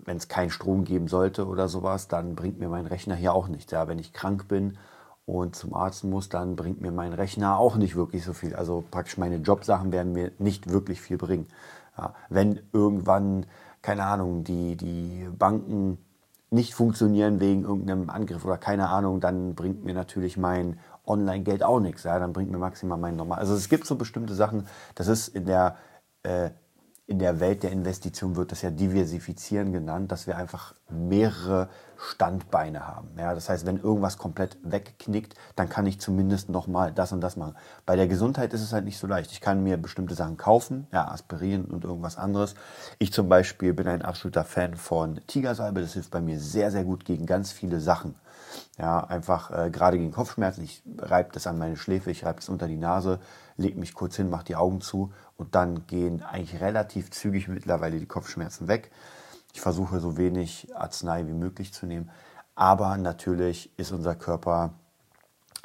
äh, 0.06 0.18
keinen 0.28 0.50
Strom 0.50 0.84
geben 0.84 1.08
sollte 1.08 1.46
oder 1.46 1.68
sowas, 1.68 2.08
dann 2.08 2.34
bringt 2.34 2.60
mir 2.60 2.68
mein 2.68 2.86
Rechner 2.86 3.16
hier 3.16 3.34
auch 3.34 3.48
nichts. 3.48 3.72
Ja, 3.72 3.88
wenn 3.88 3.98
ich 3.98 4.12
krank 4.12 4.46
bin 4.48 4.78
und 5.26 5.56
zum 5.56 5.74
Arzt 5.74 6.04
muss, 6.04 6.28
dann 6.28 6.54
bringt 6.54 6.80
mir 6.80 6.92
mein 6.92 7.12
Rechner 7.12 7.58
auch 7.58 7.76
nicht 7.76 7.96
wirklich 7.96 8.24
so 8.24 8.32
viel. 8.32 8.54
Also 8.54 8.84
praktisch 8.90 9.18
meine 9.18 9.36
Jobsachen 9.36 9.90
werden 9.90 10.12
mir 10.12 10.30
nicht 10.38 10.70
wirklich 10.70 11.00
viel 11.00 11.16
bringen. 11.16 11.46
Ja, 11.98 12.14
wenn 12.28 12.60
irgendwann, 12.72 13.46
keine 13.82 14.04
Ahnung, 14.04 14.44
die, 14.44 14.76
die 14.76 15.28
Banken 15.36 15.98
nicht 16.50 16.74
funktionieren 16.74 17.40
wegen 17.40 17.64
irgendeinem 17.64 18.10
Angriff 18.10 18.44
oder 18.44 18.58
keine 18.58 18.88
Ahnung, 18.88 19.20
dann 19.20 19.56
bringt 19.56 19.84
mir 19.84 19.94
natürlich 19.94 20.36
mein 20.36 20.78
Online-Geld 21.04 21.64
auch 21.64 21.80
nichts. 21.80 22.04
Ja, 22.04 22.18
dann 22.20 22.32
bringt 22.32 22.50
mir 22.50 22.58
maximal 22.58 22.96
mein 22.96 23.16
normal. 23.16 23.40
Also 23.40 23.54
es 23.54 23.68
gibt 23.68 23.86
so 23.86 23.96
bestimmte 23.96 24.34
Sachen, 24.34 24.68
das 24.94 25.08
ist 25.08 25.28
in 25.28 25.46
der 25.46 25.76
äh, 26.24 26.50
in 27.06 27.18
der 27.18 27.38
Welt 27.38 27.62
der 27.62 27.70
Investition 27.70 28.34
wird 28.34 28.50
das 28.50 28.62
ja 28.62 28.70
diversifizieren 28.70 29.72
genannt, 29.72 30.10
dass 30.10 30.26
wir 30.26 30.38
einfach 30.38 30.74
mehrere 30.88 31.68
Standbeine 31.98 32.86
haben. 32.86 33.10
Ja, 33.18 33.34
das 33.34 33.50
heißt, 33.50 33.66
wenn 33.66 33.76
irgendwas 33.76 34.16
komplett 34.16 34.56
wegknickt, 34.62 35.34
dann 35.54 35.68
kann 35.68 35.86
ich 35.86 36.00
zumindest 36.00 36.48
nochmal 36.48 36.92
das 36.92 37.12
und 37.12 37.20
das 37.20 37.36
machen. 37.36 37.56
Bei 37.84 37.94
der 37.94 38.08
Gesundheit 38.08 38.54
ist 38.54 38.62
es 38.62 38.72
halt 38.72 38.86
nicht 38.86 38.98
so 38.98 39.06
leicht. 39.06 39.32
Ich 39.32 39.42
kann 39.42 39.62
mir 39.62 39.76
bestimmte 39.76 40.14
Sachen 40.14 40.38
kaufen, 40.38 40.86
ja, 40.92 41.06
Aspirin 41.08 41.66
und 41.66 41.84
irgendwas 41.84 42.16
anderes. 42.16 42.54
Ich 42.98 43.12
zum 43.12 43.28
Beispiel 43.28 43.74
bin 43.74 43.86
ein 43.86 44.02
absoluter 44.02 44.44
Fan 44.44 44.74
von 44.74 45.20
Tigersalbe. 45.26 45.82
Das 45.82 45.92
hilft 45.92 46.10
bei 46.10 46.22
mir 46.22 46.40
sehr, 46.40 46.70
sehr 46.70 46.84
gut 46.84 47.04
gegen 47.04 47.26
ganz 47.26 47.52
viele 47.52 47.80
Sachen. 47.80 48.14
Ja, 48.78 49.04
einfach 49.04 49.50
äh, 49.50 49.70
gerade 49.70 49.98
gegen 49.98 50.12
Kopfschmerzen. 50.12 50.64
Ich 50.64 50.82
reibe 50.96 51.30
das 51.32 51.46
an 51.46 51.58
meine 51.58 51.76
Schläfe, 51.76 52.10
ich 52.10 52.24
reibe 52.24 52.40
es 52.40 52.48
unter 52.48 52.66
die 52.66 52.76
Nase, 52.76 53.20
lege 53.56 53.78
mich 53.78 53.94
kurz 53.94 54.16
hin, 54.16 54.30
mache 54.30 54.44
die 54.44 54.56
Augen 54.56 54.80
zu 54.80 55.12
und 55.36 55.54
dann 55.54 55.86
gehen 55.86 56.22
eigentlich 56.22 56.60
relativ 56.60 57.10
zügig 57.10 57.48
mittlerweile 57.48 57.98
die 57.98 58.06
Kopfschmerzen 58.06 58.68
weg. 58.68 58.90
Ich 59.52 59.60
versuche 59.60 60.00
so 60.00 60.16
wenig 60.16 60.74
Arznei 60.74 61.26
wie 61.26 61.32
möglich 61.32 61.72
zu 61.72 61.86
nehmen. 61.86 62.10
Aber 62.54 62.96
natürlich 62.96 63.70
ist 63.78 63.92
unser 63.92 64.14
Körper 64.14 64.74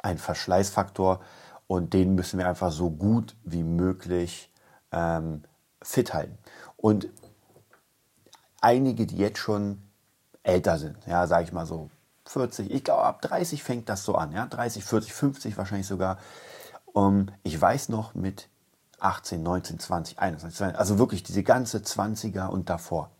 ein 0.02 0.18
Verschleißfaktor 0.18 1.20
und 1.66 1.92
den 1.92 2.14
müssen 2.14 2.38
wir 2.38 2.48
einfach 2.48 2.72
so 2.72 2.90
gut 2.90 3.36
wie 3.44 3.62
möglich 3.62 4.52
ähm, 4.92 5.42
fit 5.82 6.14
halten. 6.14 6.38
Und 6.76 7.08
einige, 8.60 9.06
die 9.06 9.16
jetzt 9.16 9.38
schon 9.38 9.82
älter 10.42 10.78
sind, 10.78 11.06
ja, 11.06 11.26
sage 11.26 11.44
ich 11.44 11.52
mal 11.52 11.66
so 11.66 11.90
40, 12.26 12.70
ich 12.70 12.84
glaube 12.84 13.02
ab 13.02 13.22
30 13.22 13.62
fängt 13.62 13.88
das 13.88 14.04
so 14.04 14.14
an, 14.14 14.32
ja, 14.32 14.46
30, 14.46 14.84
40, 14.84 15.12
50 15.12 15.56
wahrscheinlich 15.56 15.86
sogar. 15.86 16.18
Um, 16.92 17.26
ich 17.42 17.60
weiß 17.60 17.88
noch 17.88 18.14
mit 18.14 18.48
18, 19.00 19.42
19, 19.42 19.78
20, 19.78 20.18
21, 20.18 20.56
22, 20.58 20.78
also 20.78 20.98
wirklich 20.98 21.22
diese 21.22 21.42
ganze 21.42 21.78
20er 21.78 22.48
und 22.48 22.68
davor. 22.68 23.10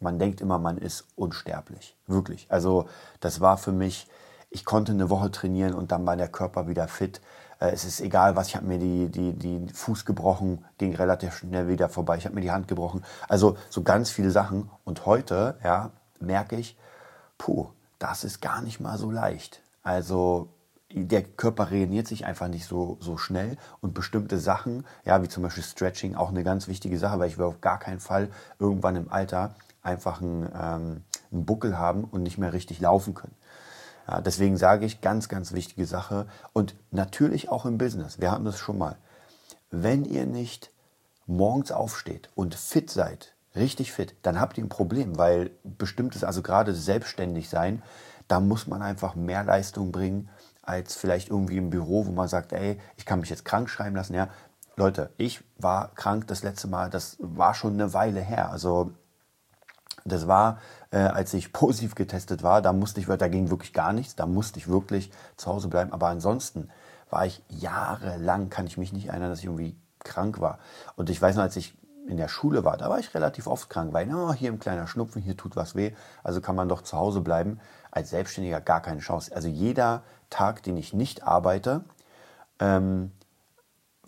Man 0.00 0.18
denkt 0.18 0.40
immer, 0.40 0.58
man 0.58 0.78
ist 0.78 1.06
unsterblich. 1.16 1.96
Wirklich. 2.06 2.46
Also 2.48 2.88
das 3.20 3.40
war 3.40 3.58
für 3.58 3.72
mich, 3.72 4.06
ich 4.48 4.64
konnte 4.64 4.92
eine 4.92 5.10
Woche 5.10 5.30
trainieren 5.30 5.74
und 5.74 5.92
dann 5.92 6.06
war 6.06 6.16
der 6.16 6.28
Körper 6.28 6.68
wieder 6.68 6.88
fit. 6.88 7.20
Äh, 7.58 7.70
es 7.72 7.84
ist 7.84 8.00
egal 8.00 8.34
was, 8.34 8.48
ich 8.48 8.56
habe 8.56 8.66
mir 8.66 8.78
die, 8.78 9.08
die, 9.08 9.34
die 9.34 9.68
Fuß 9.72 10.06
gebrochen, 10.06 10.64
ging 10.78 10.94
relativ 10.94 11.36
schnell 11.36 11.68
wieder 11.68 11.88
vorbei. 11.88 12.16
Ich 12.16 12.24
habe 12.24 12.34
mir 12.34 12.40
die 12.40 12.50
Hand 12.50 12.66
gebrochen. 12.66 13.04
Also 13.28 13.58
so 13.68 13.82
ganz 13.82 14.10
viele 14.10 14.30
Sachen. 14.30 14.70
Und 14.84 15.04
heute, 15.04 15.58
ja, 15.62 15.90
merke 16.18 16.56
ich, 16.56 16.78
puh, 17.36 17.68
das 17.98 18.24
ist 18.24 18.40
gar 18.40 18.62
nicht 18.62 18.80
mal 18.80 18.96
so 18.96 19.10
leicht. 19.10 19.60
Also 19.82 20.48
der 20.92 21.22
Körper 21.22 21.70
regeneriert 21.70 22.08
sich 22.08 22.26
einfach 22.26 22.48
nicht 22.48 22.66
so, 22.66 22.96
so 23.00 23.16
schnell 23.16 23.56
und 23.80 23.94
bestimmte 23.94 24.38
Sachen, 24.38 24.84
ja, 25.04 25.22
wie 25.22 25.28
zum 25.28 25.42
Beispiel 25.42 25.62
Stretching, 25.62 26.14
auch 26.14 26.30
eine 26.30 26.42
ganz 26.42 26.68
wichtige 26.68 26.98
Sache, 26.98 27.18
weil 27.18 27.28
ich 27.28 27.38
will 27.38 27.46
auf 27.46 27.60
gar 27.60 27.78
keinen 27.78 28.00
Fall 28.00 28.28
irgendwann 28.58 28.96
im 28.96 29.10
Alter 29.10 29.54
einfach 29.82 30.20
einen, 30.20 30.46
ähm, 30.46 31.04
einen 31.32 31.46
Buckel 31.46 31.78
haben 31.78 32.04
und 32.04 32.22
nicht 32.22 32.38
mehr 32.38 32.52
richtig 32.52 32.80
laufen 32.80 33.14
können. 33.14 33.34
Ja, 34.08 34.20
deswegen 34.20 34.56
sage 34.56 34.84
ich, 34.84 35.00
ganz, 35.00 35.28
ganz 35.28 35.52
wichtige 35.52 35.86
Sache 35.86 36.26
und 36.52 36.74
natürlich 36.90 37.48
auch 37.48 37.66
im 37.66 37.78
Business. 37.78 38.20
Wir 38.20 38.32
hatten 38.32 38.44
das 38.44 38.58
schon 38.58 38.78
mal. 38.78 38.96
Wenn 39.70 40.04
ihr 40.04 40.26
nicht 40.26 40.72
morgens 41.26 41.70
aufsteht 41.70 42.30
und 42.34 42.56
fit 42.56 42.90
seid, 42.90 43.34
richtig 43.54 43.92
fit, 43.92 44.16
dann 44.22 44.40
habt 44.40 44.58
ihr 44.58 44.64
ein 44.64 44.68
Problem, 44.68 45.16
weil 45.16 45.52
bestimmtes, 45.62 46.24
also 46.24 46.42
gerade 46.42 46.74
selbstständig 46.74 47.48
sein, 47.48 47.82
da 48.26 48.40
muss 48.40 48.66
man 48.66 48.82
einfach 48.82 49.14
mehr 49.14 49.44
Leistung 49.44 49.92
bringen 49.92 50.28
als 50.70 50.94
vielleicht 50.94 51.28
irgendwie 51.30 51.56
im 51.56 51.70
Büro, 51.70 52.06
wo 52.06 52.12
man 52.12 52.28
sagt, 52.28 52.52
ey, 52.52 52.78
ich 52.96 53.04
kann 53.04 53.20
mich 53.20 53.28
jetzt 53.28 53.44
krank 53.44 53.68
schreiben 53.68 53.96
lassen. 53.96 54.14
Ja, 54.14 54.28
Leute, 54.76 55.10
ich 55.16 55.42
war 55.58 55.90
krank 55.94 56.28
das 56.28 56.42
letzte 56.42 56.68
Mal, 56.68 56.90
das 56.90 57.16
war 57.18 57.54
schon 57.54 57.74
eine 57.74 57.92
Weile 57.92 58.20
her. 58.20 58.50
Also 58.50 58.92
das 60.04 60.28
war, 60.28 60.58
äh, 60.92 60.98
als 60.98 61.34
ich 61.34 61.52
positiv 61.52 61.96
getestet 61.96 62.42
war, 62.42 62.62
da 62.62 62.72
musste 62.72 63.00
ich, 63.00 63.06
da 63.06 63.28
ging 63.28 63.50
wirklich 63.50 63.72
gar 63.72 63.92
nichts, 63.92 64.14
da 64.14 64.26
musste 64.26 64.58
ich 64.58 64.68
wirklich 64.68 65.10
zu 65.36 65.50
Hause 65.50 65.68
bleiben. 65.68 65.92
Aber 65.92 66.06
ansonsten 66.06 66.70
war 67.10 67.26
ich 67.26 67.42
jahrelang, 67.48 68.48
kann 68.48 68.66
ich 68.66 68.78
mich 68.78 68.92
nicht 68.92 69.08
erinnern, 69.08 69.30
dass 69.30 69.40
ich 69.40 69.46
irgendwie 69.46 69.76
krank 69.98 70.40
war. 70.40 70.60
Und 70.94 71.10
ich 71.10 71.20
weiß 71.20 71.34
noch, 71.34 71.42
als 71.42 71.56
ich 71.56 71.76
in 72.06 72.16
der 72.16 72.28
Schule 72.28 72.64
war, 72.64 72.76
da 72.76 72.88
war 72.88 72.98
ich 72.98 73.14
relativ 73.14 73.46
oft 73.46 73.68
krank, 73.68 73.92
weil 73.92 74.12
oh, 74.14 74.32
hier 74.32 74.50
ein 74.50 74.58
kleiner 74.58 74.86
Schnupfen, 74.86 75.20
hier 75.20 75.36
tut 75.36 75.56
was 75.56 75.74
weh, 75.74 75.92
also 76.22 76.40
kann 76.40 76.56
man 76.56 76.68
doch 76.68 76.82
zu 76.82 76.96
Hause 76.96 77.20
bleiben. 77.20 77.60
Als 77.90 78.10
Selbstständiger 78.10 78.60
gar 78.60 78.82
keine 78.82 79.00
Chance. 79.00 79.34
Also 79.34 79.48
jeder 79.48 80.02
Tag, 80.28 80.62
den 80.62 80.76
ich 80.76 80.92
nicht 80.92 81.24
arbeite, 81.24 81.84
ähm, 82.58 83.12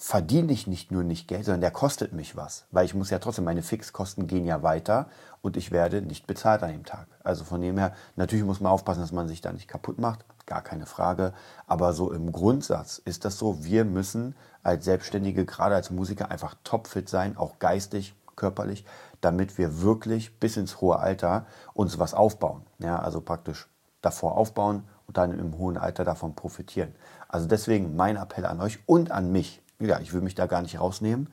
verdiene 0.03 0.53
ich 0.53 0.67
nicht 0.67 0.91
nur 0.91 1.05
nicht 1.05 1.29
Geld, 1.29 1.45
sondern 1.45 1.61
der 1.61 1.71
kostet 1.71 2.13
mich 2.13 2.37
was. 2.37 2.65
Weil 2.73 2.85
ich 2.85 2.95
muss 2.95 3.11
ja 3.11 3.21
trotzdem, 3.21 3.45
meine 3.45 3.63
Fixkosten 3.63 4.27
gehen 4.27 4.45
ja 4.45 4.65
weiter 4.65 5.07
und 5.43 5.57
ich 5.57 5.71
werde 5.71 6.03
nicht 6.03 6.27
bezahlt 6.27 6.65
an 6.65 6.73
dem 6.73 6.85
Tag. 6.85 7.07
Also 7.23 7.45
von 7.45 7.61
dem 7.61 7.79
her, 7.79 7.95
natürlich 8.17 8.45
muss 8.45 8.61
man 8.61 8.73
aufpassen, 8.73 9.01
dass 9.01 9.13
man 9.13 9.29
sich 9.29 9.43
da 9.43 9.53
nicht 9.53 9.69
kaputt 9.69 10.01
macht, 10.01 10.25
gar 10.45 10.61
keine 10.61 10.87
Frage. 10.87 11.33
Aber 11.69 11.93
so 11.93 12.13
im 12.13 12.33
Grundsatz 12.33 12.99
ist 12.99 13.25
das 13.25 13.39
so, 13.39 13.65
wir 13.65 13.85
müssen 13.85 14.35
als 14.65 14.85
Selbstständige, 14.85 15.45
gerade 15.45 15.77
als 15.77 15.91
Musiker, 15.91 16.33
einfach 16.33 16.57
topfit 16.65 17.09
sein, 17.09 17.37
auch 17.37 17.61
geistig, 17.61 18.17
körperlich, 18.35 18.85
damit 19.21 19.57
wir 19.57 19.83
wirklich 19.83 20.41
bis 20.41 20.57
ins 20.57 20.81
hohe 20.81 20.99
Alter 20.99 21.47
uns 21.75 22.01
was 22.01 22.13
aufbauen. 22.13 22.63
Ja, 22.81 22.99
also 22.99 23.21
praktisch 23.21 23.69
davor 24.03 24.37
aufbauen 24.37 24.85
und 25.07 25.17
dann 25.17 25.39
im 25.39 25.57
hohen 25.57 25.79
Alter 25.79 26.05
davon 26.05 26.35
profitieren. 26.35 26.95
Also 27.29 27.49
deswegen 27.49 27.97
mein 27.97 28.17
Appell 28.17 28.45
an 28.45 28.61
euch 28.61 28.81
und 28.87 29.11
an 29.11 29.33
mich. 29.33 29.63
Ja, 29.79 30.01
ich 30.01 30.13
will 30.13 30.21
mich 30.21 30.35
da 30.35 30.47
gar 30.47 30.63
nicht 30.63 30.79
rausnehmen. 30.79 31.33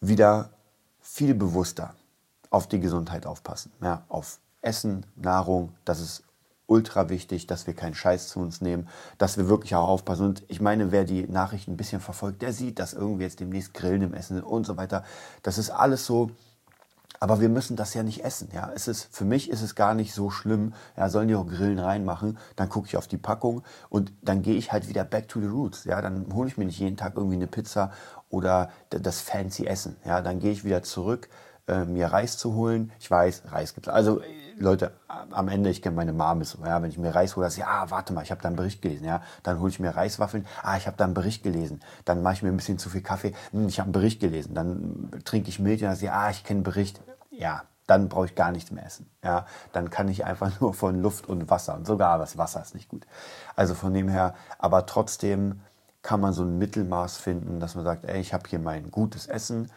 Wieder 0.00 0.50
viel 1.00 1.34
bewusster 1.34 1.94
auf 2.50 2.66
die 2.66 2.80
Gesundheit 2.80 3.26
aufpassen. 3.26 3.72
Ja, 3.80 4.04
auf 4.08 4.38
Essen, 4.60 5.06
Nahrung, 5.16 5.72
das 5.84 6.00
ist 6.00 6.24
ultra 6.66 7.08
wichtig, 7.08 7.46
dass 7.46 7.66
wir 7.66 7.74
keinen 7.74 7.94
Scheiß 7.94 8.28
zu 8.28 8.40
uns 8.40 8.60
nehmen, 8.60 8.88
dass 9.18 9.36
wir 9.38 9.48
wirklich 9.48 9.74
auch 9.74 9.88
aufpassen. 9.88 10.26
Und 10.26 10.42
ich 10.48 10.60
meine, 10.60 10.90
wer 10.90 11.04
die 11.04 11.26
Nachrichten 11.26 11.72
ein 11.72 11.76
bisschen 11.76 12.00
verfolgt, 12.00 12.42
der 12.42 12.52
sieht, 12.52 12.78
dass 12.78 12.92
irgendwie 12.92 13.22
jetzt 13.22 13.40
demnächst 13.40 13.72
Grillen 13.72 14.02
im 14.02 14.14
Essen 14.14 14.34
sind 14.34 14.44
und 14.44 14.66
so 14.66 14.76
weiter. 14.76 15.04
Das 15.42 15.58
ist 15.58 15.70
alles 15.70 16.04
so 16.06 16.30
aber 17.20 17.40
wir 17.40 17.48
müssen 17.48 17.76
das 17.76 17.94
ja 17.94 18.02
nicht 18.02 18.24
essen. 18.24 18.48
Ja, 18.52 18.70
es 18.74 18.88
ist, 18.88 19.08
für 19.10 19.24
mich 19.24 19.50
ist 19.50 19.62
es 19.62 19.74
gar 19.74 19.94
nicht 19.94 20.12
so 20.12 20.30
schlimm. 20.30 20.74
Ja, 20.96 21.08
sollen 21.08 21.28
die 21.28 21.34
auch 21.34 21.46
Grillen 21.46 21.78
reinmachen? 21.78 22.38
Dann 22.56 22.68
gucke 22.68 22.88
ich 22.88 22.96
auf 22.96 23.06
die 23.06 23.18
Packung 23.18 23.62
und 23.88 24.12
dann 24.22 24.42
gehe 24.42 24.56
ich 24.56 24.72
halt 24.72 24.88
wieder 24.88 25.04
back 25.04 25.28
to 25.28 25.40
the 25.40 25.46
roots. 25.46 25.84
Ja, 25.84 26.00
dann 26.02 26.32
hole 26.34 26.48
ich 26.48 26.56
mir 26.56 26.64
nicht 26.64 26.78
jeden 26.78 26.96
Tag 26.96 27.14
irgendwie 27.16 27.36
eine 27.36 27.46
Pizza 27.46 27.92
oder 28.28 28.70
das 28.90 29.20
fancy 29.20 29.66
Essen. 29.66 29.96
Ja, 30.04 30.20
dann 30.20 30.40
gehe 30.40 30.52
ich 30.52 30.64
wieder 30.64 30.82
zurück, 30.82 31.28
äh, 31.68 31.84
mir 31.84 32.08
Reis 32.08 32.38
zu 32.38 32.54
holen. 32.54 32.92
Ich 32.98 33.10
weiß, 33.10 33.44
Reis 33.50 33.74
gibt's. 33.74 33.88
Also 33.88 34.20
Leute, 34.58 34.92
am 35.08 35.48
Ende, 35.48 35.68
ich 35.68 35.82
kenne 35.82 35.96
meine 35.96 36.14
Mom 36.14 36.42
so, 36.42 36.58
ja, 36.64 36.80
wenn 36.80 36.90
ich 36.90 36.96
mir 36.96 37.14
Reis 37.14 37.36
hole, 37.36 37.44
dass 37.44 37.58
ich, 37.58 37.64
ah, 37.64 37.90
warte 37.90 38.14
mal, 38.14 38.22
ich 38.22 38.30
habe 38.30 38.40
da 38.40 38.48
einen 38.48 38.56
Bericht 38.56 38.80
gelesen, 38.80 39.04
ja, 39.04 39.20
dann 39.42 39.60
hole 39.60 39.70
ich 39.70 39.80
mir 39.80 39.94
Reiswaffeln, 39.94 40.46
ah, 40.62 40.78
ich 40.78 40.86
habe 40.86 40.96
da 40.96 41.04
einen 41.04 41.12
Bericht 41.12 41.42
gelesen, 41.42 41.80
dann 42.06 42.22
mache 42.22 42.34
ich 42.34 42.42
mir 42.42 42.48
ein 42.48 42.56
bisschen 42.56 42.78
zu 42.78 42.88
viel 42.88 43.02
Kaffee, 43.02 43.34
hm, 43.50 43.68
ich 43.68 43.78
habe 43.78 43.86
einen 43.86 43.92
Bericht 43.92 44.20
gelesen, 44.20 44.54
dann 44.54 45.10
trinke 45.24 45.50
ich 45.50 45.58
Milch 45.58 45.84
und 45.84 46.02
dann 46.02 46.08
ah, 46.08 46.30
ich 46.30 46.42
kenne 46.42 46.58
einen 46.58 46.64
Bericht, 46.64 47.02
ja, 47.30 47.64
dann 47.86 48.08
brauche 48.08 48.26
ich 48.26 48.34
gar 48.34 48.50
nichts 48.50 48.70
mehr 48.70 48.84
essen. 48.84 49.08
Ja, 49.22 49.46
dann 49.72 49.90
kann 49.90 50.08
ich 50.08 50.24
einfach 50.24 50.50
nur 50.60 50.74
von 50.74 51.00
Luft 51.02 51.28
und 51.28 51.50
Wasser 51.50 51.74
und 51.74 51.86
sogar 51.86 52.18
das 52.18 52.38
Wasser 52.38 52.62
ist 52.62 52.74
nicht 52.74 52.88
gut. 52.88 53.06
Also 53.56 53.74
von 53.74 53.92
dem 53.92 54.08
her, 54.08 54.34
aber 54.58 54.86
trotzdem 54.86 55.60
kann 56.02 56.20
man 56.20 56.32
so 56.32 56.44
ein 56.44 56.58
Mittelmaß 56.58 57.18
finden, 57.18 57.60
dass 57.60 57.74
man 57.74 57.84
sagt, 57.84 58.04
ey, 58.04 58.20
ich 58.20 58.32
habe 58.32 58.48
hier 58.48 58.58
mein 58.58 58.90
gutes 58.90 59.26
Essen, 59.26 59.70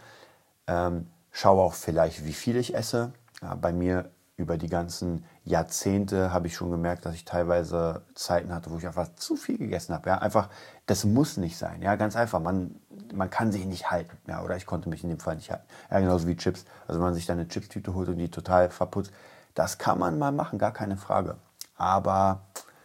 ähm, 0.68 1.08
schaue 1.32 1.62
auch 1.62 1.74
vielleicht, 1.74 2.26
wie 2.26 2.34
viel 2.34 2.56
ich 2.58 2.76
esse. 2.76 3.14
Ja, 3.42 3.56
bei 3.56 3.72
mir 3.72 4.10
über 4.40 4.58
die 4.58 4.70
ganzen 4.70 5.26
Jahrzehnte 5.44 6.32
habe 6.32 6.48
ich 6.48 6.56
schon 6.56 6.72
gemerkt, 6.72 7.06
dass 7.06 7.14
ich 7.14 7.26
teilweise 7.26 8.04
Zeiten 8.16 8.54
hatte, 8.54 8.72
wo 8.72 8.78
ich 8.78 8.88
einfach 8.88 9.14
zu 9.16 9.36
viel 9.36 9.58
gegessen 9.58 9.94
habe. 9.94 10.10
Ja, 10.10 10.20
einfach, 10.20 10.50
das 10.86 11.04
muss 11.04 11.36
nicht 11.36 11.58
sein. 11.58 11.82
Ja, 11.82 11.96
ganz 11.96 12.16
einfach. 12.16 12.40
Man, 12.40 12.76
man 13.14 13.30
kann 13.30 13.52
sich 13.52 13.66
nicht 13.66 13.92
halten. 13.92 14.18
Ja, 14.28 14.42
oder 14.42 14.56
ich 14.56 14.66
konnte 14.66 14.88
mich 14.88 15.04
in 15.04 15.10
dem 15.10 15.20
Fall 15.20 15.36
nicht 15.36 15.52
halten. 15.52 15.66
Ja, 15.92 16.00
genauso 16.00 16.26
wie 16.26 16.38
Chips. 16.38 16.66
Also, 16.88 17.00
wenn 17.00 17.08
man 17.08 17.16
sich 17.16 17.26
dann 17.26 17.38
eine 17.38 17.50
Chipstüte 17.50 17.94
holt 17.94 18.08
und 18.08 18.18
die 18.18 18.32
total 18.32 18.70
verputzt, 18.70 19.12
das 19.56 19.78
kann 19.78 20.00
man 20.00 20.18
mal 20.18 20.32
machen, 20.32 20.58
gar 20.58 20.72
keine 20.72 20.96
Frage. 20.96 21.36
Aber 21.76 22.44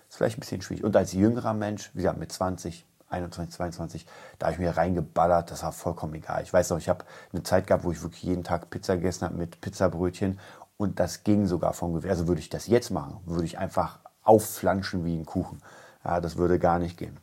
ist 0.09 0.17
vielleicht 0.17 0.39
ein 0.39 0.41
bisschen 0.41 0.63
schwierig. 0.63 0.85
Und 0.85 0.97
als 0.97 1.13
jüngerer 1.13 1.55
Mensch, 1.55 1.91
wie 1.95 1.99
gesagt, 1.99 2.19
mit 2.19 2.33
20, 2.33 2.85
21, 3.11 3.55
22, 3.55 4.07
da 4.39 4.47
habe 4.47 4.55
ich 4.55 4.61
mir 4.61 4.77
reingeballert, 4.77 5.51
das 5.51 5.63
war 5.63 5.73
vollkommen 5.73 6.15
egal. 6.15 6.43
Ich 6.43 6.53
weiß 6.53 6.71
noch, 6.71 6.79
ich 6.79 6.89
habe 6.89 7.05
eine 7.33 7.43
Zeit 7.43 7.67
gehabt, 7.67 7.85
wo 7.85 7.93
ich 7.93 8.03
wirklich 8.03 8.23
jeden 8.23 8.45
Tag 8.45 8.71
Pizza 8.71 8.97
gegessen 8.97 9.25
habe 9.25 9.37
mit 9.37 9.61
Pizzabrötchen 9.61 10.41
und 10.77 10.99
das 11.01 11.25
ging 11.25 11.47
sogar 11.47 11.73
vom 11.73 11.95
Gewicht. 11.95 12.11
Also 12.11 12.27
würde 12.27 12.41
ich 12.41 12.51
das 12.51 12.67
jetzt 12.67 12.91
machen, 12.91 13.21
würde 13.25 13.45
ich 13.45 13.59
einfach 13.59 13.99
aufflanschen 14.23 15.05
wie 15.05 15.17
ein 15.17 15.27
Kuchen. 15.27 15.63
Ja, 16.05 16.21
das 16.21 16.37
würde 16.37 16.59
gar 16.59 16.79
nicht 16.79 16.97
gehen. 16.97 17.19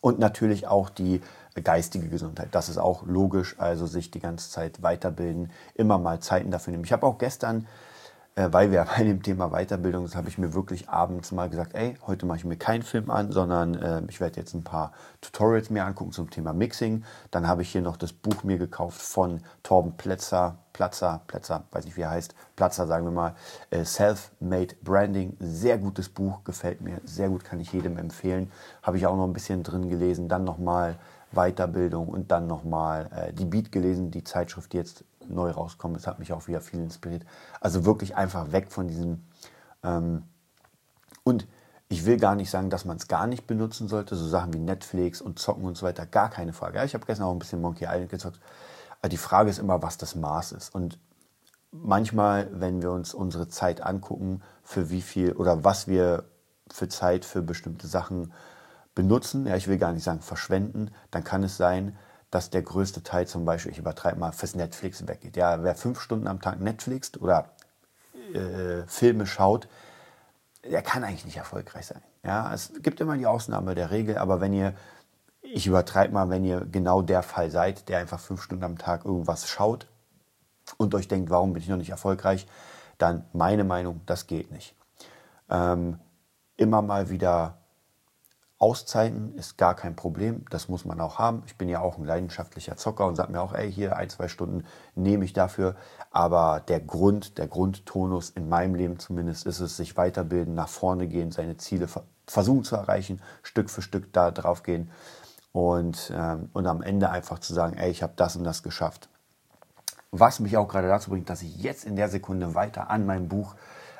Und 0.00 0.18
natürlich 0.18 0.66
auch 0.66 0.90
die 0.90 1.22
geistige 1.62 2.08
Gesundheit. 2.08 2.48
Das 2.52 2.68
ist 2.68 2.78
auch 2.78 3.06
logisch, 3.06 3.54
also 3.58 3.86
sich 3.86 4.10
die 4.10 4.20
ganze 4.20 4.50
Zeit 4.50 4.82
weiterbilden, 4.82 5.50
immer 5.74 5.98
mal 5.98 6.20
Zeiten 6.20 6.50
dafür 6.50 6.72
nehmen. 6.72 6.84
Ich 6.84 6.92
habe 6.92 7.06
auch 7.06 7.18
gestern 7.18 7.66
äh, 8.36 8.48
weil 8.50 8.70
wir 8.70 8.84
bei 8.96 9.04
dem 9.04 9.22
Thema 9.22 9.50
Weiterbildung 9.50 10.06
sind, 10.06 10.16
habe 10.16 10.28
ich 10.28 10.38
mir 10.38 10.54
wirklich 10.54 10.88
abends 10.88 11.32
mal 11.32 11.48
gesagt, 11.48 11.74
ey, 11.74 11.96
heute 12.06 12.26
mache 12.26 12.38
ich 12.38 12.44
mir 12.44 12.56
keinen 12.56 12.82
Film 12.82 13.10
an, 13.10 13.32
sondern 13.32 13.74
äh, 13.74 14.02
ich 14.08 14.20
werde 14.20 14.40
jetzt 14.40 14.54
ein 14.54 14.64
paar 14.64 14.92
Tutorials 15.20 15.70
mir 15.70 15.84
angucken 15.84 16.12
zum 16.12 16.30
Thema 16.30 16.52
Mixing. 16.52 17.04
Dann 17.30 17.46
habe 17.46 17.62
ich 17.62 17.70
hier 17.70 17.82
noch 17.82 17.96
das 17.96 18.12
Buch 18.12 18.44
mir 18.44 18.58
gekauft 18.58 19.00
von 19.00 19.40
Torben 19.62 19.96
Plätzer, 19.96 20.58
Platzer, 20.72 21.20
Plätzer, 21.26 21.64
weiß 21.70 21.84
nicht 21.84 21.96
wie 21.96 22.02
er 22.02 22.10
heißt, 22.10 22.34
Platzer 22.56 22.86
sagen 22.86 23.04
wir 23.04 23.12
mal, 23.12 23.34
äh, 23.70 23.84
Self-Made 23.84 24.76
Branding, 24.82 25.36
sehr 25.38 25.78
gutes 25.78 26.08
Buch, 26.08 26.42
gefällt 26.44 26.80
mir 26.80 27.00
sehr 27.04 27.28
gut, 27.28 27.44
kann 27.44 27.60
ich 27.60 27.72
jedem 27.72 27.96
empfehlen. 27.96 28.50
Habe 28.82 28.96
ich 28.96 29.06
auch 29.06 29.16
noch 29.16 29.26
ein 29.26 29.32
bisschen 29.32 29.62
drin 29.62 29.88
gelesen, 29.88 30.28
dann 30.28 30.44
nochmal 30.44 30.96
Weiterbildung 31.34 32.08
und 32.08 32.30
dann 32.30 32.46
nochmal 32.46 33.10
äh, 33.14 33.32
die 33.32 33.44
Beat 33.44 33.72
gelesen, 33.72 34.10
die 34.10 34.24
Zeitschrift, 34.24 34.72
die 34.72 34.76
jetzt 34.76 35.04
neu 35.30 35.50
rauskommt. 35.50 35.96
Das 35.96 36.06
hat 36.06 36.18
mich 36.18 36.32
auch 36.32 36.46
wieder 36.48 36.60
viel 36.60 36.80
inspiriert. 36.80 37.24
Also 37.60 37.84
wirklich 37.84 38.16
einfach 38.16 38.52
weg 38.52 38.70
von 38.70 38.88
diesem. 38.88 39.24
Ähm, 39.82 40.24
und 41.22 41.46
ich 41.88 42.06
will 42.06 42.16
gar 42.16 42.34
nicht 42.34 42.50
sagen, 42.50 42.70
dass 42.70 42.84
man 42.84 42.96
es 42.96 43.08
gar 43.08 43.26
nicht 43.26 43.46
benutzen 43.46 43.88
sollte, 43.88 44.16
so 44.16 44.26
Sachen 44.26 44.52
wie 44.52 44.58
Netflix 44.58 45.20
und 45.20 45.38
Zocken 45.38 45.64
und 45.64 45.76
so 45.76 45.86
weiter, 45.86 46.06
gar 46.06 46.30
keine 46.30 46.52
Frage. 46.52 46.78
Ja, 46.78 46.84
ich 46.84 46.94
habe 46.94 47.06
gestern 47.06 47.26
auch 47.26 47.32
ein 47.32 47.38
bisschen 47.38 47.60
Monkey 47.60 47.84
Island 47.84 48.10
gezockt. 48.10 48.40
Aber 49.00 49.08
die 49.08 49.16
Frage 49.16 49.50
ist 49.50 49.58
immer, 49.58 49.82
was 49.82 49.98
das 49.98 50.14
Maß 50.14 50.52
ist. 50.52 50.74
Und 50.74 50.98
manchmal, 51.70 52.48
wenn 52.52 52.82
wir 52.82 52.90
uns 52.90 53.14
unsere 53.14 53.48
Zeit 53.48 53.82
angucken, 53.82 54.42
für 54.62 54.90
wie 54.90 55.02
viel 55.02 55.32
oder 55.32 55.64
was 55.64 55.88
wir 55.88 56.24
für 56.70 56.88
Zeit 56.88 57.24
für 57.24 57.42
bestimmte 57.42 57.86
Sachen 57.86 58.32
benutzen, 58.94 59.46
ja, 59.46 59.56
ich 59.56 59.68
will 59.68 59.78
gar 59.78 59.92
nicht 59.92 60.04
sagen 60.04 60.20
verschwenden, 60.20 60.90
dann 61.10 61.24
kann 61.24 61.42
es 61.42 61.56
sein, 61.56 61.96
dass 62.34 62.50
der 62.50 62.62
größte 62.62 63.04
Teil 63.04 63.28
zum 63.28 63.44
Beispiel, 63.44 63.70
ich 63.70 63.78
übertreibe 63.78 64.18
mal, 64.18 64.32
fürs 64.32 64.56
Netflix 64.56 65.06
weggeht. 65.06 65.36
Ja, 65.36 65.62
wer 65.62 65.76
fünf 65.76 66.00
Stunden 66.00 66.26
am 66.26 66.40
Tag 66.40 66.58
Netflix 66.58 67.16
oder 67.16 67.50
äh, 68.34 68.82
Filme 68.88 69.24
schaut, 69.24 69.68
der 70.64 70.82
kann 70.82 71.04
eigentlich 71.04 71.24
nicht 71.24 71.36
erfolgreich 71.36 71.86
sein. 71.86 72.02
Ja, 72.24 72.52
es 72.52 72.72
gibt 72.82 73.00
immer 73.00 73.16
die 73.16 73.26
Ausnahme 73.26 73.76
der 73.76 73.92
Regel, 73.92 74.18
aber 74.18 74.40
wenn 74.40 74.52
ihr, 74.52 74.74
ich 75.42 75.68
übertreibe 75.68 76.12
mal, 76.12 76.28
wenn 76.28 76.44
ihr 76.44 76.64
genau 76.64 77.02
der 77.02 77.22
Fall 77.22 77.52
seid, 77.52 77.88
der 77.88 77.98
einfach 77.98 78.18
fünf 78.18 78.42
Stunden 78.42 78.64
am 78.64 78.78
Tag 78.78 79.04
irgendwas 79.04 79.48
schaut 79.48 79.86
und 80.76 80.92
euch 80.96 81.06
denkt, 81.06 81.30
warum 81.30 81.52
bin 81.52 81.62
ich 81.62 81.68
noch 81.68 81.76
nicht 81.76 81.90
erfolgreich, 81.90 82.48
dann 82.98 83.26
meine 83.32 83.62
Meinung, 83.62 84.00
das 84.06 84.26
geht 84.26 84.50
nicht. 84.50 84.74
Ähm, 85.48 86.00
immer 86.56 86.82
mal 86.82 87.10
wieder 87.10 87.58
Auszeiten 88.64 89.34
ist 89.34 89.58
gar 89.58 89.74
kein 89.74 89.94
Problem, 89.94 90.46
das 90.48 90.70
muss 90.70 90.86
man 90.86 90.98
auch 90.98 91.18
haben. 91.18 91.42
Ich 91.44 91.58
bin 91.58 91.68
ja 91.68 91.80
auch 91.80 91.98
ein 91.98 92.06
leidenschaftlicher 92.06 92.78
Zocker 92.78 93.06
und 93.06 93.14
sage 93.14 93.30
mir 93.30 93.42
auch, 93.42 93.52
ey, 93.52 93.70
hier 93.70 93.98
ein, 93.98 94.08
zwei 94.08 94.26
Stunden 94.26 94.64
nehme 94.94 95.26
ich 95.26 95.34
dafür. 95.34 95.76
Aber 96.10 96.62
der 96.66 96.80
Grund, 96.80 97.36
der 97.36 97.46
Grundtonus 97.46 98.30
in 98.30 98.48
meinem 98.48 98.74
Leben 98.74 98.98
zumindest 98.98 99.44
ist 99.44 99.60
es, 99.60 99.76
sich 99.76 99.98
weiterbilden, 99.98 100.54
nach 100.54 100.68
vorne 100.70 101.08
gehen, 101.08 101.30
seine 101.30 101.58
Ziele 101.58 101.88
versuchen 102.26 102.64
zu 102.64 102.74
erreichen, 102.76 103.20
Stück 103.42 103.68
für 103.68 103.82
Stück 103.82 104.14
da 104.14 104.30
drauf 104.30 104.62
gehen 104.62 104.90
und, 105.52 106.10
ähm, 106.16 106.48
und 106.54 106.66
am 106.66 106.80
Ende 106.80 107.10
einfach 107.10 107.40
zu 107.40 107.52
sagen, 107.52 107.76
ey, 107.76 107.90
ich 107.90 108.02
habe 108.02 108.14
das 108.16 108.34
und 108.34 108.44
das 108.44 108.62
geschafft. 108.62 109.10
Was 110.10 110.40
mich 110.40 110.56
auch 110.56 110.68
gerade 110.68 110.88
dazu 110.88 111.10
bringt, 111.10 111.28
dass 111.28 111.42
ich 111.42 111.54
jetzt 111.58 111.84
in 111.84 111.96
der 111.96 112.08
Sekunde 112.08 112.54
weiter 112.54 112.88
an 112.88 113.04
meinem 113.04 113.28
Buch 113.28 113.56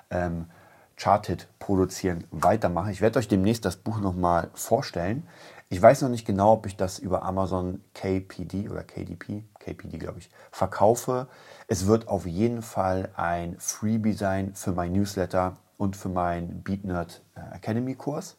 ähm, 0.08 0.46
Charted 0.96 1.48
produzieren 1.58 2.24
weitermache. 2.30 2.90
Ich 2.90 3.00
werde 3.00 3.18
euch 3.18 3.28
demnächst 3.28 3.64
das 3.64 3.76
Buch 3.76 3.98
nochmal 3.98 4.50
vorstellen. 4.54 5.26
Ich 5.68 5.80
weiß 5.80 6.02
noch 6.02 6.08
nicht 6.08 6.26
genau, 6.26 6.52
ob 6.52 6.66
ich 6.66 6.76
das 6.76 6.98
über 6.98 7.22
Amazon 7.22 7.80
KPD 7.94 8.68
oder 8.68 8.84
KDP, 8.84 9.44
KPD 9.58 9.98
glaube 9.98 10.20
ich, 10.20 10.30
verkaufe. 10.52 11.26
Es 11.66 11.86
wird 11.86 12.08
auf 12.08 12.26
jeden 12.26 12.62
Fall 12.62 13.08
ein 13.16 13.56
Freebie 13.58 14.12
sein 14.12 14.54
für 14.54 14.72
mein 14.72 14.92
Newsletter 14.92 15.56
und 15.76 15.96
für 15.96 16.08
meinen 16.10 16.62
BeatNerd 16.62 17.22
äh, 17.34 17.56
Academy 17.56 17.94
Kurs. 17.94 18.36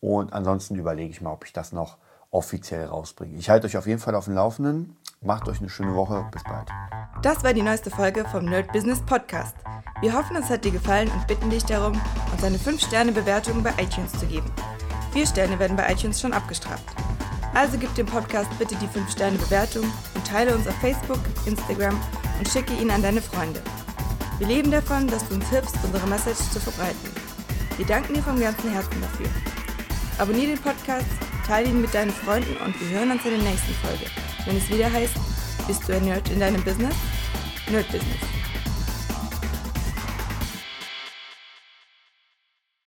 Und 0.00 0.32
ansonsten 0.32 0.76
überlege 0.76 1.10
ich 1.10 1.20
mal, 1.20 1.32
ob 1.32 1.44
ich 1.44 1.52
das 1.52 1.72
noch 1.72 1.98
offiziell 2.30 2.86
rausbringe. 2.86 3.36
Ich 3.36 3.48
halte 3.48 3.66
euch 3.66 3.76
auf 3.76 3.86
jeden 3.86 4.00
Fall 4.00 4.14
auf 4.14 4.24
dem 4.24 4.34
Laufenden. 4.34 4.96
Macht 5.20 5.48
euch 5.48 5.60
eine 5.60 5.68
schöne 5.68 5.94
Woche. 5.94 6.26
Bis 6.32 6.42
bald. 6.42 6.68
Das 7.22 7.44
war 7.44 7.54
die 7.54 7.62
neueste 7.62 7.90
Folge 7.90 8.24
vom 8.24 8.44
Nerd 8.46 8.72
Business 8.72 9.00
Podcast. 9.00 9.54
Wir 10.04 10.12
hoffen, 10.12 10.36
es 10.36 10.50
hat 10.50 10.66
dir 10.66 10.70
gefallen 10.70 11.10
und 11.10 11.26
bitten 11.26 11.48
dich 11.48 11.64
darum, 11.64 11.98
uns 12.30 12.44
eine 12.44 12.58
5-Sterne-Bewertung 12.58 13.62
bei 13.62 13.70
iTunes 13.82 14.12
zu 14.12 14.26
geben. 14.26 14.52
Vier 15.14 15.26
Sterne 15.26 15.58
werden 15.58 15.78
bei 15.78 15.90
iTunes 15.90 16.20
schon 16.20 16.34
abgestraft. 16.34 16.84
Also 17.54 17.78
gib 17.78 17.94
dem 17.94 18.04
Podcast 18.04 18.50
bitte 18.58 18.76
die 18.76 18.86
5-Sterne-Bewertung 18.86 19.90
und 20.14 20.26
teile 20.26 20.54
uns 20.54 20.68
auf 20.68 20.74
Facebook, 20.74 21.20
Instagram 21.46 21.98
und 22.38 22.46
schicke 22.46 22.74
ihn 22.74 22.90
an 22.90 23.00
deine 23.00 23.22
Freunde. 23.22 23.62
Wir 24.36 24.46
leben 24.46 24.70
davon, 24.70 25.06
dass 25.06 25.26
du 25.26 25.36
uns 25.36 25.48
hilfst, 25.48 25.78
unsere 25.82 26.06
Message 26.06 26.50
zu 26.52 26.60
verbreiten. 26.60 27.08
Wir 27.78 27.86
danken 27.86 28.12
dir 28.12 28.22
vom 28.22 28.38
ganzen 28.38 28.72
Herzen 28.72 29.00
dafür. 29.00 29.30
Abonnier 30.18 30.48
den 30.48 30.58
Podcast, 30.58 31.06
teile 31.46 31.70
ihn 31.70 31.80
mit 31.80 31.94
deinen 31.94 32.12
Freunden 32.12 32.58
und 32.58 32.78
wir 32.78 32.98
hören 32.98 33.10
uns 33.10 33.24
in 33.24 33.30
der 33.30 33.50
nächsten 33.50 33.72
Folge, 33.76 34.04
wenn 34.44 34.58
es 34.58 34.68
wieder 34.68 34.92
heißt, 34.92 35.14
bist 35.66 35.88
du 35.88 35.94
ein 35.94 36.04
Nerd 36.04 36.28
in 36.28 36.40
deinem 36.40 36.62
Business? 36.62 36.94
Nerd 37.70 37.90
Business. 37.90 38.33